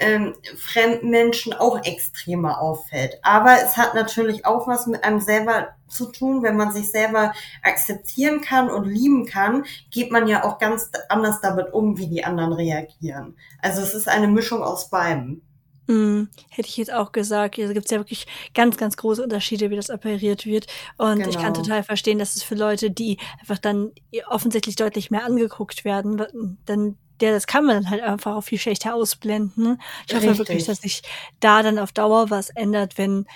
ähm, 0.00 0.34
fremden 0.56 1.10
Menschen 1.10 1.52
auch 1.52 1.84
extremer 1.84 2.60
auffällt. 2.60 3.18
Aber 3.22 3.56
es 3.62 3.76
hat 3.76 3.94
natürlich 3.94 4.46
auch 4.46 4.68
was 4.68 4.86
mit 4.86 5.02
einem 5.02 5.20
selber 5.20 5.70
zu 5.88 6.12
tun. 6.12 6.42
Wenn 6.42 6.56
man 6.56 6.70
sich 6.70 6.90
selber 6.92 7.32
akzeptieren 7.62 8.40
kann 8.40 8.70
und 8.70 8.84
lieben 8.84 9.26
kann, 9.26 9.64
geht 9.90 10.12
man 10.12 10.28
ja 10.28 10.44
auch 10.44 10.58
ganz 10.58 10.90
anders 11.08 11.40
damit 11.40 11.72
um, 11.72 11.98
wie 11.98 12.06
die 12.06 12.24
anderen 12.24 12.52
reagieren. 12.52 13.36
Also 13.60 13.82
es 13.82 13.94
ist 13.94 14.08
eine 14.08 14.28
Mischung 14.28 14.62
aus 14.62 14.88
beidem. 14.90 15.42
Mhm, 15.88 16.28
hätte 16.50 16.68
ich 16.68 16.76
jetzt 16.76 16.92
auch 16.92 17.12
gesagt. 17.12 17.58
Also 17.58 17.72
gibt's 17.72 17.90
ja 17.90 17.98
wirklich 17.98 18.26
ganz, 18.54 18.76
ganz 18.76 18.96
große 18.98 19.22
Unterschiede, 19.22 19.70
wie 19.70 19.76
das 19.76 19.88
operiert 19.90 20.44
wird. 20.44 20.66
Und 20.98 21.26
ich 21.26 21.38
kann 21.38 21.54
Genau. 21.54 21.64
total 21.64 21.82
verstehen, 21.82 22.18
dass 22.18 22.36
es 22.36 22.42
für 22.42 22.54
Leute, 22.54 22.90
die 22.90 23.16
einfach 23.40 23.58
dann 23.58 23.92
offensichtlich 24.28 24.76
deutlich 24.76 25.10
mehr 25.10 25.24
angeguckt 25.24 25.84
werden, 25.86 26.58
dann 26.66 26.98
der, 27.20 27.32
das 27.32 27.48
kann 27.48 27.64
man 27.64 27.74
dann 27.82 27.90
halt 27.90 28.02
einfach 28.02 28.36
auch 28.36 28.42
viel 28.42 28.58
schlechter 28.58 28.94
ausblenden. 28.94 29.80
Ich 30.06 30.14
hoffe 30.14 30.26
wirklich, 30.26 30.58
Richtig. 30.58 30.66
dass 30.66 30.80
sich 30.82 31.02
da 31.40 31.62
dann 31.64 31.78
auf 31.80 31.90
Dauer 31.90 32.30
was 32.30 32.50
ändert, 32.50 32.96
wenn, 32.96 33.26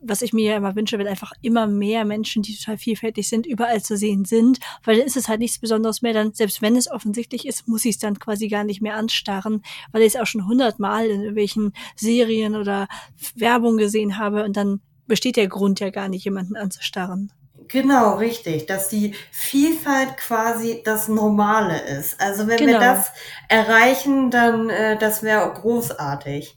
was 0.00 0.22
ich 0.22 0.32
mir 0.32 0.50
ja 0.52 0.56
immer 0.56 0.76
wünsche, 0.76 0.98
wenn 0.98 1.06
einfach 1.06 1.32
immer 1.42 1.66
mehr 1.66 2.04
Menschen, 2.04 2.42
die 2.42 2.56
total 2.56 2.78
vielfältig 2.78 3.28
sind, 3.28 3.46
überall 3.46 3.82
zu 3.82 3.96
sehen 3.96 4.24
sind, 4.24 4.58
weil 4.84 4.96
dann 4.98 5.06
ist 5.06 5.16
es 5.16 5.28
halt 5.28 5.40
nichts 5.40 5.58
Besonderes 5.58 6.02
mehr. 6.02 6.12
Dann, 6.12 6.32
selbst 6.32 6.62
wenn 6.62 6.76
es 6.76 6.90
offensichtlich 6.90 7.46
ist, 7.46 7.66
muss 7.68 7.84
ich 7.84 7.96
es 7.96 7.98
dann 7.98 8.18
quasi 8.18 8.48
gar 8.48 8.64
nicht 8.64 8.82
mehr 8.82 8.96
anstarren, 8.96 9.62
weil 9.92 10.02
ich 10.02 10.14
es 10.14 10.20
auch 10.20 10.26
schon 10.26 10.46
hundertmal 10.46 11.06
in 11.06 11.20
irgendwelchen 11.20 11.72
Serien 11.96 12.56
oder 12.56 12.88
Werbung 13.34 13.76
gesehen 13.76 14.18
habe 14.18 14.44
und 14.44 14.56
dann 14.56 14.80
besteht 15.06 15.36
der 15.36 15.48
Grund 15.48 15.80
ja 15.80 15.90
gar 15.90 16.08
nicht, 16.08 16.24
jemanden 16.24 16.56
anzustarren. 16.56 17.32
Genau, 17.68 18.16
richtig, 18.16 18.66
dass 18.66 18.88
die 18.88 19.14
Vielfalt 19.32 20.16
quasi 20.18 20.82
das 20.84 21.08
Normale 21.08 21.80
ist. 21.80 22.20
Also 22.20 22.46
wenn 22.46 22.60
wir 22.60 22.66
Genau. 22.66 22.78
das 22.78 23.10
erreichen, 23.48 24.30
dann 24.30 24.70
äh, 24.70 24.96
das 24.98 25.22
wäre 25.22 25.52
großartig. 25.52 26.56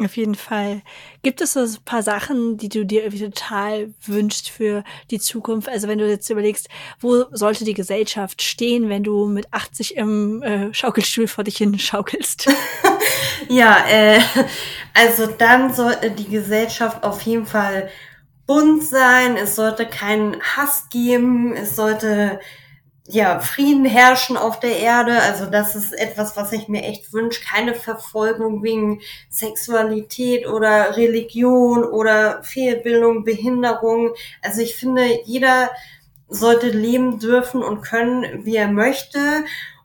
Auf 0.00 0.16
jeden 0.16 0.34
Fall. 0.34 0.82
Gibt 1.22 1.40
es 1.40 1.52
so 1.52 1.60
ein 1.60 1.76
paar 1.84 2.02
Sachen, 2.02 2.56
die 2.56 2.68
du 2.68 2.84
dir 2.84 3.04
irgendwie 3.04 3.24
total 3.24 3.94
wünschst 4.04 4.50
für 4.50 4.82
die 5.12 5.20
Zukunft? 5.20 5.68
Also 5.68 5.86
wenn 5.86 5.98
du 5.98 6.08
jetzt 6.08 6.28
überlegst, 6.30 6.68
wo 6.98 7.26
sollte 7.30 7.64
die 7.64 7.74
Gesellschaft 7.74 8.42
stehen, 8.42 8.88
wenn 8.88 9.04
du 9.04 9.26
mit 9.26 9.52
80 9.52 9.96
im 9.96 10.42
äh, 10.42 10.74
Schaukelstuhl 10.74 11.28
vor 11.28 11.44
dich 11.44 11.56
hin 11.56 11.78
schaukelst? 11.78 12.48
Ja, 13.48 13.84
äh, 13.88 14.20
also 14.94 15.26
dann 15.26 15.72
sollte 15.72 16.10
die 16.10 16.28
Gesellschaft 16.28 17.04
auf 17.04 17.20
jeden 17.22 17.46
Fall 17.46 17.90
bunt 18.46 18.82
sein. 18.82 19.36
Es 19.36 19.56
sollte 19.56 19.86
keinen 19.86 20.40
Hass 20.40 20.88
geben. 20.90 21.54
Es 21.54 21.76
sollte 21.76 22.40
ja 23.06 23.38
Frieden 23.38 23.84
herrschen 23.84 24.36
auf 24.36 24.60
der 24.60 24.78
Erde. 24.78 25.20
Also 25.20 25.46
das 25.46 25.76
ist 25.76 25.92
etwas, 25.92 26.36
was 26.36 26.52
ich 26.52 26.68
mir 26.68 26.82
echt 26.82 27.12
wünsche. 27.12 27.42
Keine 27.44 27.74
Verfolgung 27.74 28.62
wegen 28.62 29.00
Sexualität 29.28 30.46
oder 30.46 30.96
Religion 30.96 31.84
oder 31.84 32.42
Fehlbildung, 32.42 33.24
Behinderung. 33.24 34.14
Also 34.42 34.62
ich 34.62 34.76
finde, 34.76 35.02
jeder 35.24 35.70
sollte 36.28 36.68
leben 36.68 37.18
dürfen 37.18 37.62
und 37.62 37.82
können, 37.82 38.44
wie 38.44 38.56
er 38.56 38.68
möchte. 38.68 39.18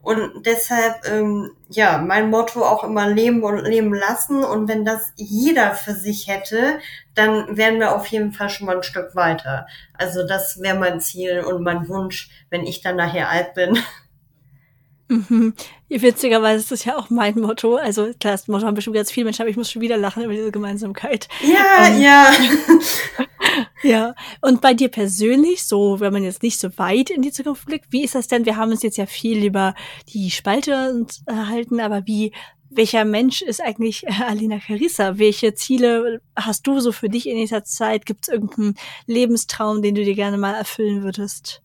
Und 0.10 0.44
deshalb, 0.48 1.08
ähm, 1.08 1.52
ja, 1.70 2.00
mein 2.00 2.32
Motto 2.32 2.66
auch 2.66 2.84
immer 2.84 3.08
leben 3.08 3.44
und 3.44 3.64
leben 3.64 3.94
lassen. 3.94 4.44
Und 4.44 4.68
wenn 4.68 4.84
das 4.84 5.14
jeder 5.18 5.76
für 5.76 5.94
sich 5.94 6.28
hätte, 6.28 6.80
dann 7.14 7.56
wären 7.58 7.80
wir 7.80 7.96
auf 7.96 8.08
jeden 8.08 8.32
Fall 8.32 8.50
schon 8.50 8.66
mal 8.66 8.78
ein 8.78 8.82
Stück 8.82 9.16
weiter. 9.16 9.68
Also 9.94 10.26
das 10.26 10.62
wäre 10.62 10.80
mein 10.80 11.00
Ziel 11.00 11.42
und 11.42 11.62
mein 11.62 11.88
Wunsch, 11.88 12.32
wenn 12.50 12.66
ich 12.66 12.82
dann 12.82 12.96
nachher 12.96 13.30
alt 13.30 13.54
bin. 13.54 13.78
Mhm. 15.10 15.56
Witzigerweise 15.90 16.60
ist 16.60 16.72
das 16.72 16.86
ja 16.86 16.96
auch 16.96 17.10
mein 17.10 17.40
Motto. 17.40 17.76
Also 17.76 18.14
klar, 18.20 18.34
das 18.34 18.48
Motto 18.48 18.66
haben 18.66 18.76
bestimmt 18.76 18.96
ganz 18.96 19.12
viele 19.12 19.26
Menschen, 19.26 19.42
aber 19.42 19.50
ich 19.50 19.58
muss 19.58 19.72
schon 19.72 19.82
wieder 19.82 19.98
lachen 19.98 20.24
über 20.24 20.34
diese 20.34 20.52
Gemeinsamkeit. 20.52 21.28
Ja, 21.42 21.88
ähm, 21.88 22.02
ja. 22.02 22.32
ja. 23.84 24.16
Und 24.42 24.62
bei 24.62 24.76
dir 24.76 24.90
persönlich, 24.90 25.64
so, 25.64 26.00
wenn 26.00 26.14
man 26.14 26.24
jetzt 26.24 26.44
nicht 26.44 26.60
so 26.60 26.78
weit 26.78 27.10
in 27.10 27.24
die 27.24 27.32
Zukunft 27.32 27.66
blickt, 27.66 27.88
wie 27.90 28.04
ist 28.04 28.14
das 28.14 28.28
denn? 28.28 28.46
Wir 28.46 28.56
haben 28.56 28.70
uns 28.70 28.84
jetzt 28.84 28.98
ja 28.98 29.08
viel 29.08 29.44
über 29.44 29.74
die 30.14 30.30
Spalte 30.30 31.08
erhalten, 31.26 31.80
aber 31.80 32.06
wie, 32.06 32.32
welcher 32.70 33.04
Mensch 33.04 33.42
ist 33.42 33.62
eigentlich 33.62 34.08
Alina 34.28 34.60
Carissa? 34.60 35.18
Welche 35.18 35.56
Ziele 35.56 36.22
hast 36.36 36.68
du 36.68 36.80
so 36.80 36.92
für 36.92 37.10
dich 37.10 37.28
in 37.28 37.38
dieser 37.38 37.64
Zeit? 37.64 38.06
Gibt 38.06 38.28
es 38.28 38.34
irgendeinen 38.34 38.76
Lebenstraum, 39.08 39.82
den 39.82 39.96
du 39.96 40.04
dir 40.04 40.16
gerne 40.16 40.38
mal 40.38 40.54
erfüllen 40.54 41.02
würdest? 41.02 41.64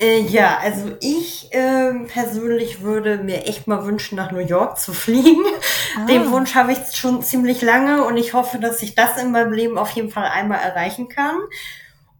Äh, 0.00 0.20
ja, 0.20 0.58
also 0.62 0.92
ich 1.00 1.52
äh, 1.52 1.92
persönlich 2.06 2.82
würde 2.82 3.18
mir 3.18 3.46
echt 3.46 3.66
mal 3.66 3.84
wünschen, 3.84 4.16
nach 4.16 4.30
New 4.30 4.38
York 4.38 4.78
zu 4.78 4.92
fliegen. 4.94 5.44
Ah. 5.96 6.06
Den 6.06 6.30
Wunsch 6.30 6.54
habe 6.54 6.72
ich 6.72 6.78
schon 6.94 7.22
ziemlich 7.22 7.62
lange 7.62 8.04
und 8.04 8.16
ich 8.16 8.32
hoffe, 8.32 8.58
dass 8.58 8.82
ich 8.82 8.94
das 8.94 9.20
in 9.20 9.32
meinem 9.32 9.52
Leben 9.52 9.76
auf 9.76 9.90
jeden 9.90 10.10
Fall 10.10 10.26
einmal 10.26 10.60
erreichen 10.60 11.08
kann. 11.08 11.36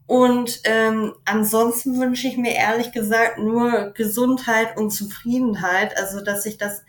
Und 0.07 0.61
ähm, 0.63 1.13
ansonsten 1.23 1.99
wünsche 1.99 2.27
ich 2.27 2.35
mir 2.35 2.55
ehrlich 2.55 2.91
gesagt 2.91 3.37
nur 3.37 3.91
Gesundheit 3.93 4.75
und 4.75 4.89
Zufriedenheit. 4.89 5.95
Also 5.97 6.21
dass 6.21 6.45
ich 6.45 6.57
das, 6.57 6.83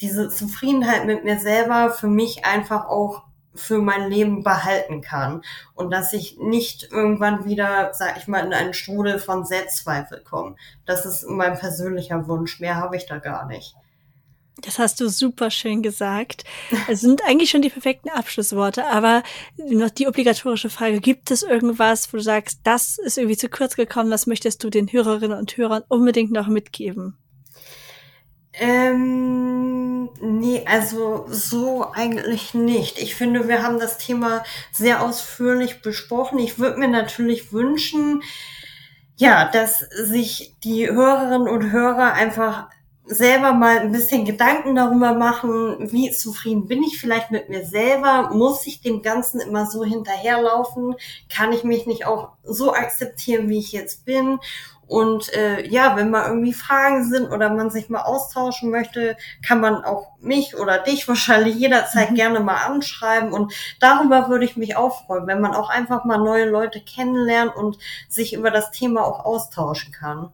diese 0.00 0.30
Zufriedenheit 0.30 1.04
mit 1.04 1.22
mir 1.22 1.38
selber 1.38 1.90
für 1.90 2.08
mich 2.08 2.46
einfach 2.46 2.86
auch 2.86 3.24
für 3.54 3.78
mein 3.78 4.10
Leben 4.10 4.42
behalten 4.42 5.02
kann 5.02 5.42
und 5.74 5.90
dass 5.90 6.12
ich 6.12 6.38
nicht 6.38 6.88
irgendwann 6.90 7.44
wieder, 7.44 7.90
sag 7.92 8.16
ich 8.16 8.28
mal, 8.28 8.44
in 8.44 8.52
einen 8.52 8.74
Strudel 8.74 9.18
von 9.18 9.44
Selbstzweifel 9.44 10.22
komme. 10.22 10.56
Das 10.86 11.04
ist 11.06 11.24
mein 11.28 11.58
persönlicher 11.58 12.26
Wunsch. 12.28 12.60
Mehr 12.60 12.76
habe 12.76 12.96
ich 12.96 13.06
da 13.06 13.18
gar 13.18 13.46
nicht. 13.46 13.74
Das 14.60 14.78
hast 14.78 15.00
du 15.00 15.08
super 15.08 15.50
schön 15.50 15.82
gesagt. 15.82 16.44
Es 16.88 17.00
sind 17.00 17.24
eigentlich 17.24 17.50
schon 17.50 17.62
die 17.62 17.70
perfekten 17.70 18.10
Abschlussworte, 18.10 18.86
aber 18.86 19.22
noch 19.56 19.90
die 19.90 20.06
obligatorische 20.06 20.70
Frage, 20.70 21.00
gibt 21.00 21.30
es 21.30 21.42
irgendwas, 21.42 22.12
wo 22.12 22.18
du 22.18 22.22
sagst, 22.22 22.60
das 22.62 22.98
ist 22.98 23.16
irgendwie 23.16 23.36
zu 23.36 23.48
kurz 23.48 23.76
gekommen, 23.76 24.10
was 24.10 24.26
möchtest 24.26 24.62
du 24.62 24.70
den 24.70 24.92
Hörerinnen 24.92 25.38
und 25.38 25.56
Hörern 25.56 25.82
unbedingt 25.88 26.32
noch 26.32 26.48
mitgeben? 26.48 27.16
Ähm, 28.54 30.10
nee, 30.20 30.64
also 30.66 31.24
so 31.28 31.90
eigentlich 31.92 32.52
nicht. 32.54 32.98
Ich 32.98 33.14
finde, 33.14 33.48
wir 33.48 33.62
haben 33.62 33.78
das 33.78 33.96
Thema 33.98 34.44
sehr 34.72 35.02
ausführlich 35.02 35.80
besprochen. 35.80 36.38
Ich 36.38 36.58
würde 36.58 36.78
mir 36.78 36.88
natürlich 36.88 37.52
wünschen, 37.52 38.22
ja, 39.16 39.48
dass 39.50 39.78
sich 39.80 40.56
die 40.64 40.90
Hörerinnen 40.90 41.48
und 41.48 41.70
Hörer 41.70 42.12
einfach 42.12 42.68
selber 43.04 43.52
mal 43.52 43.78
ein 43.80 43.92
bisschen 43.92 44.24
Gedanken 44.24 44.76
darüber 44.76 45.12
machen, 45.14 45.90
wie 45.92 46.10
zufrieden 46.12 46.66
bin 46.66 46.82
ich 46.82 47.00
vielleicht 47.00 47.30
mit 47.30 47.48
mir 47.48 47.64
selber? 47.64 48.30
Muss 48.32 48.66
ich 48.66 48.80
dem 48.80 49.02
Ganzen 49.02 49.40
immer 49.40 49.66
so 49.66 49.84
hinterherlaufen? 49.84 50.94
Kann 51.28 51.52
ich 51.52 51.64
mich 51.64 51.86
nicht 51.86 52.06
auch 52.06 52.30
so 52.44 52.72
akzeptieren, 52.72 53.48
wie 53.48 53.58
ich 53.58 53.72
jetzt 53.72 54.04
bin? 54.04 54.38
Und 54.86 55.32
äh, 55.34 55.66
ja, 55.68 55.96
wenn 55.96 56.10
mal 56.10 56.28
irgendwie 56.28 56.52
Fragen 56.52 57.04
sind 57.04 57.30
oder 57.30 57.50
man 57.50 57.70
sich 57.70 57.88
mal 57.88 58.02
austauschen 58.02 58.70
möchte, 58.70 59.16
kann 59.46 59.60
man 59.60 59.84
auch 59.84 60.08
mich 60.20 60.56
oder 60.56 60.78
dich 60.78 61.08
wahrscheinlich 61.08 61.54
jederzeit 61.56 62.10
mhm. 62.10 62.16
gerne 62.16 62.40
mal 62.40 62.66
anschreiben. 62.66 63.32
Und 63.32 63.52
darüber 63.80 64.28
würde 64.28 64.44
ich 64.44 64.56
mich 64.56 64.76
auch 64.76 65.06
freuen, 65.06 65.26
wenn 65.26 65.40
man 65.40 65.54
auch 65.54 65.70
einfach 65.70 66.04
mal 66.04 66.18
neue 66.18 66.48
Leute 66.48 66.80
kennenlernt 66.80 67.56
und 67.56 67.78
sich 68.08 68.34
über 68.34 68.50
das 68.50 68.70
Thema 68.70 69.04
auch 69.04 69.24
austauschen 69.24 69.92
kann. 69.92 70.30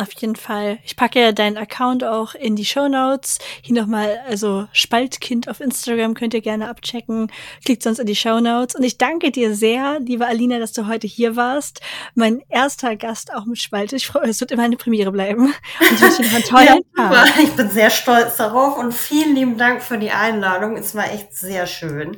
Auf 0.00 0.12
jeden 0.12 0.34
Fall. 0.34 0.78
Ich 0.82 0.96
packe 0.96 1.20
ja 1.20 1.32
deinen 1.32 1.58
Account 1.58 2.04
auch 2.04 2.34
in 2.34 2.56
die 2.56 2.64
Show 2.64 2.88
Notes. 2.88 3.38
Hier 3.60 3.78
nochmal, 3.78 4.18
also 4.26 4.66
Spaltkind 4.72 5.46
auf 5.46 5.60
Instagram 5.60 6.14
könnt 6.14 6.32
ihr 6.32 6.40
gerne 6.40 6.70
abchecken. 6.70 7.30
Klickt 7.66 7.82
sonst 7.82 7.98
in 7.98 8.06
die 8.06 8.16
Show 8.16 8.40
Notes. 8.40 8.74
Und 8.74 8.82
ich 8.82 8.96
danke 8.96 9.30
dir 9.30 9.54
sehr, 9.54 10.00
liebe 10.00 10.26
Alina, 10.26 10.58
dass 10.58 10.72
du 10.72 10.86
heute 10.86 11.06
hier 11.06 11.36
warst. 11.36 11.82
Mein 12.14 12.40
erster 12.48 12.96
Gast 12.96 13.34
auch 13.34 13.44
mit 13.44 13.58
Spalte. 13.58 13.96
Ich 13.96 14.06
freue, 14.06 14.30
es 14.30 14.40
wird 14.40 14.52
immer 14.52 14.62
eine 14.62 14.78
Premiere 14.78 15.12
bleiben. 15.12 15.48
Und 15.48 15.92
ich 15.92 16.00
wünsche 16.00 16.22
dir 16.22 16.34
einen 16.34 16.44
tollen 16.44 16.80
ja, 16.96 17.08
Tag. 17.10 17.28
Ich 17.42 17.50
bin 17.50 17.68
sehr 17.68 17.90
stolz 17.90 18.38
darauf 18.38 18.78
und 18.78 18.94
vielen 18.94 19.34
lieben 19.34 19.58
Dank 19.58 19.82
für 19.82 19.98
die 19.98 20.12
Einladung. 20.12 20.78
Es 20.78 20.94
war 20.94 21.12
echt 21.12 21.36
sehr 21.36 21.66
schön. 21.66 22.16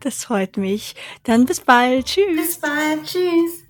Das 0.00 0.24
freut 0.24 0.58
mich. 0.58 0.94
Dann 1.22 1.46
bis 1.46 1.60
bald. 1.60 2.04
Tschüss. 2.04 2.36
Bis 2.36 2.60
bald. 2.60 3.04
Tschüss. 3.04 3.61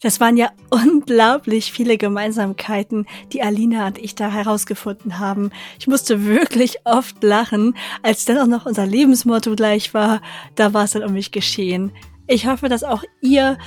Das 0.00 0.18
waren 0.18 0.36
ja 0.36 0.50
unglaublich 0.70 1.72
viele 1.72 1.98
Gemeinsamkeiten, 1.98 3.06
die 3.32 3.42
Alina 3.42 3.86
und 3.86 3.98
ich 3.98 4.14
da 4.14 4.30
herausgefunden 4.30 5.18
haben. 5.18 5.50
Ich 5.78 5.86
musste 5.86 6.24
wirklich 6.24 6.78
oft 6.84 7.22
lachen, 7.22 7.76
als 8.02 8.24
dann 8.24 8.38
auch 8.38 8.46
noch 8.46 8.66
unser 8.66 8.86
Lebensmotto 8.86 9.54
gleich 9.54 9.94
war. 9.94 10.20
Da 10.54 10.72
war 10.74 10.84
es 10.84 10.92
dann 10.92 11.04
um 11.04 11.12
mich 11.12 11.30
geschehen. 11.30 11.92
Ich 12.26 12.46
hoffe, 12.46 12.68
dass 12.68 12.84
auch 12.84 13.04
ihr 13.20 13.58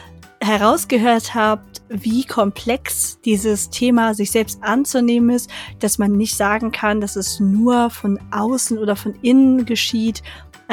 herausgehört 0.42 1.36
habt, 1.36 1.82
wie 1.88 2.26
komplex 2.26 3.20
dieses 3.22 3.70
Thema 3.70 4.14
sich 4.14 4.32
selbst 4.32 4.62
anzunehmen 4.62 5.30
ist, 5.30 5.50
dass 5.80 5.98
man 6.00 6.14
nicht 6.14 6.36
sagen 6.36 6.72
kann, 6.72 7.00
dass 7.00 7.16
es 7.16 7.40
nur 7.40 7.90
von 7.90 8.20
außen 8.32 8.78
oder 8.78 8.96
von 8.96 9.16
innen 9.22 9.66
geschieht 9.66 10.22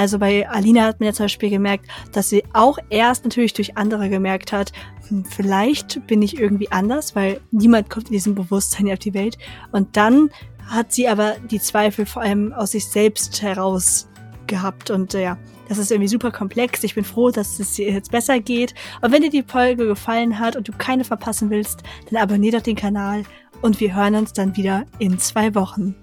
also 0.01 0.19
bei 0.19 0.49
Alina 0.49 0.85
hat 0.85 0.99
man 0.99 1.09
ja 1.09 1.13
zum 1.13 1.25
Beispiel 1.25 1.51
gemerkt, 1.51 1.85
dass 2.13 2.31
sie 2.31 2.43
auch 2.55 2.79
erst 2.89 3.25
natürlich 3.25 3.53
durch 3.53 3.77
andere 3.77 4.09
gemerkt 4.09 4.51
hat, 4.51 4.73
hm, 5.09 5.27
vielleicht 5.27 6.07
bin 6.07 6.23
ich 6.23 6.39
irgendwie 6.39 6.73
anders, 6.73 7.15
weil 7.15 7.39
niemand 7.51 7.91
kommt 7.91 8.07
in 8.07 8.13
diesem 8.13 8.35
Bewusstsein 8.35 8.91
auf 8.91 8.99
die 8.99 9.13
Welt. 9.13 9.37
Und 9.73 9.99
dann 9.99 10.31
hat 10.67 10.95
sie 10.95 11.07
aber 11.07 11.35
die 11.51 11.61
Zweifel 11.61 12.07
vor 12.07 12.23
allem 12.23 12.55
aus 12.55 12.71
sich 12.71 12.87
selbst 12.87 13.43
heraus 13.43 14.09
gehabt. 14.47 14.89
Und 14.89 15.13
äh, 15.13 15.23
ja, 15.23 15.39
das 15.69 15.77
ist 15.77 15.91
irgendwie 15.91 16.09
super 16.09 16.31
komplex. 16.31 16.83
Ich 16.83 16.95
bin 16.95 17.05
froh, 17.05 17.31
dass 17.31 17.61
es 17.61 17.75
dir 17.75 17.93
jetzt 17.93 18.11
besser 18.11 18.41
geht. 18.41 18.75
Und 19.03 19.13
wenn 19.13 19.21
dir 19.21 19.29
die 19.29 19.43
Folge 19.43 19.87
gefallen 19.87 20.39
hat 20.39 20.57
und 20.57 20.67
du 20.67 20.73
keine 20.73 21.05
verpassen 21.05 21.51
willst, 21.51 21.83
dann 22.11 22.23
abonniere 22.23 22.57
doch 22.57 22.65
den 22.65 22.77
Kanal 22.77 23.25
und 23.61 23.81
wir 23.81 23.95
hören 23.95 24.15
uns 24.15 24.33
dann 24.33 24.57
wieder 24.57 24.87
in 24.99 25.19
zwei 25.19 25.55
Wochen. 25.55 25.95